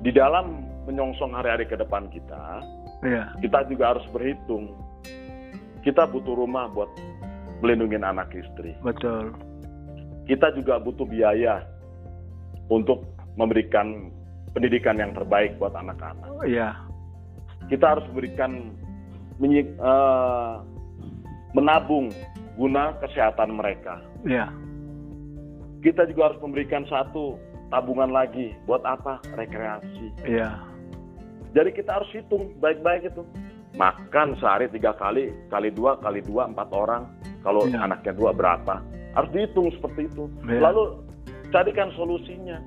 [0.00, 2.60] di dalam menyongsong hari-hari ke depan kita,
[3.00, 4.72] ya, kita juga harus berhitung.
[5.80, 6.88] Kita butuh rumah buat
[7.60, 8.76] melindungi anak istri.
[8.84, 9.32] betul.
[10.28, 11.64] Kita juga butuh biaya
[12.68, 13.08] untuk
[13.40, 14.12] memberikan
[14.52, 16.28] pendidikan yang terbaik buat anak-anak.
[16.44, 16.76] Ya,
[17.68, 18.72] Kita harus berikan
[19.40, 20.54] menyi- eh,
[21.52, 22.12] menabung
[22.58, 24.02] guna kesehatan mereka.
[24.26, 24.50] ya,
[25.78, 27.38] Kita juga harus memberikan satu
[27.70, 29.22] tabungan lagi buat apa?
[29.38, 30.26] Rekreasi.
[30.26, 30.58] ya,
[31.54, 33.22] Jadi kita harus hitung baik-baik itu.
[33.78, 37.06] Makan sehari tiga kali, kali dua, kali dua, empat orang.
[37.46, 37.86] Kalau Iya.
[37.86, 38.82] anaknya dua berapa?
[39.14, 40.26] Harus dihitung seperti itu.
[40.44, 40.58] Iya.
[40.66, 40.82] Lalu
[41.54, 42.58] carikan solusinya.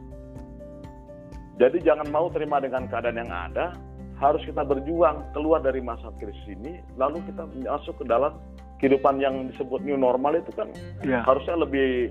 [1.59, 3.75] Jadi jangan mau terima dengan keadaan yang ada.
[4.17, 6.79] Harus kita berjuang keluar dari masa krisis ini.
[6.95, 8.37] Lalu kita masuk ke dalam
[8.81, 10.67] kehidupan yang disebut new normal itu kan
[11.05, 11.21] ya.
[11.21, 12.09] harusnya lebih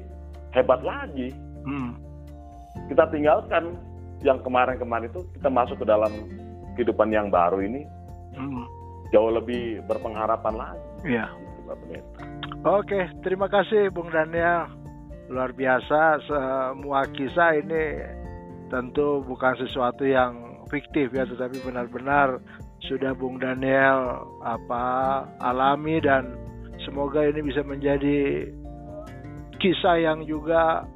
[0.55, 1.35] hebat lagi.
[1.67, 1.99] Hmm,
[2.87, 3.75] Kita tinggalkan
[4.23, 6.15] yang kemarin-kemarin itu kita masuk ke dalam
[6.79, 7.83] kehidupan yang baru ini
[8.39, 8.65] hmm,
[9.11, 10.81] jauh lebih berpengharapan lagi.
[11.05, 11.27] ya.
[12.63, 14.71] Oke, terima kasih Bung Daniel.
[15.31, 18.03] Luar biasa semua kisah ini
[18.67, 22.43] tentu bukan sesuatu yang fiktif ya, tetapi benar-benar
[22.83, 24.83] sudah Bung Daniel apa
[25.39, 26.35] alami dan
[26.85, 28.49] semoga ini bisa menjadi
[29.61, 30.89] kisah yang juga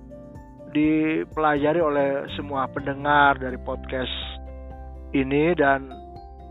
[0.74, 4.10] dipelajari oleh semua pendengar dari podcast
[5.14, 5.86] ini dan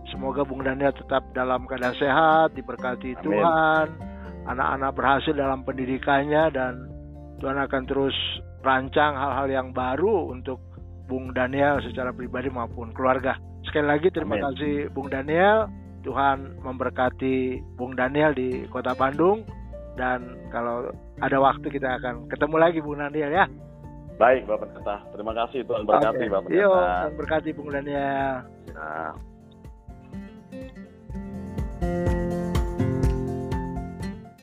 [0.07, 3.23] semoga Bung Daniel tetap dalam keadaan sehat, diberkati Amin.
[3.27, 3.87] Tuhan,
[4.47, 6.73] anak-anak berhasil dalam pendidikannya dan
[7.43, 8.15] Tuhan akan terus
[8.63, 10.63] rancang hal-hal yang baru untuk
[11.11, 13.35] Bung Daniel secara pribadi maupun keluarga.
[13.67, 14.43] Sekali lagi terima Amin.
[14.55, 15.67] kasih Bung Daniel.
[16.03, 19.47] Tuhan memberkati Bung Daniel di Kota Bandung
[19.95, 20.91] dan kalau
[21.23, 23.45] ada waktu kita akan ketemu lagi Bung Daniel ya.
[24.21, 25.01] Baik, Bapak Pendeta.
[25.09, 26.33] Terima kasih Tuhan berkati, Oke.
[26.37, 26.77] Bapak Yo, Pendeta.
[26.77, 28.33] Tuhan berkati Bung Daniel.
[28.69, 28.89] Ya.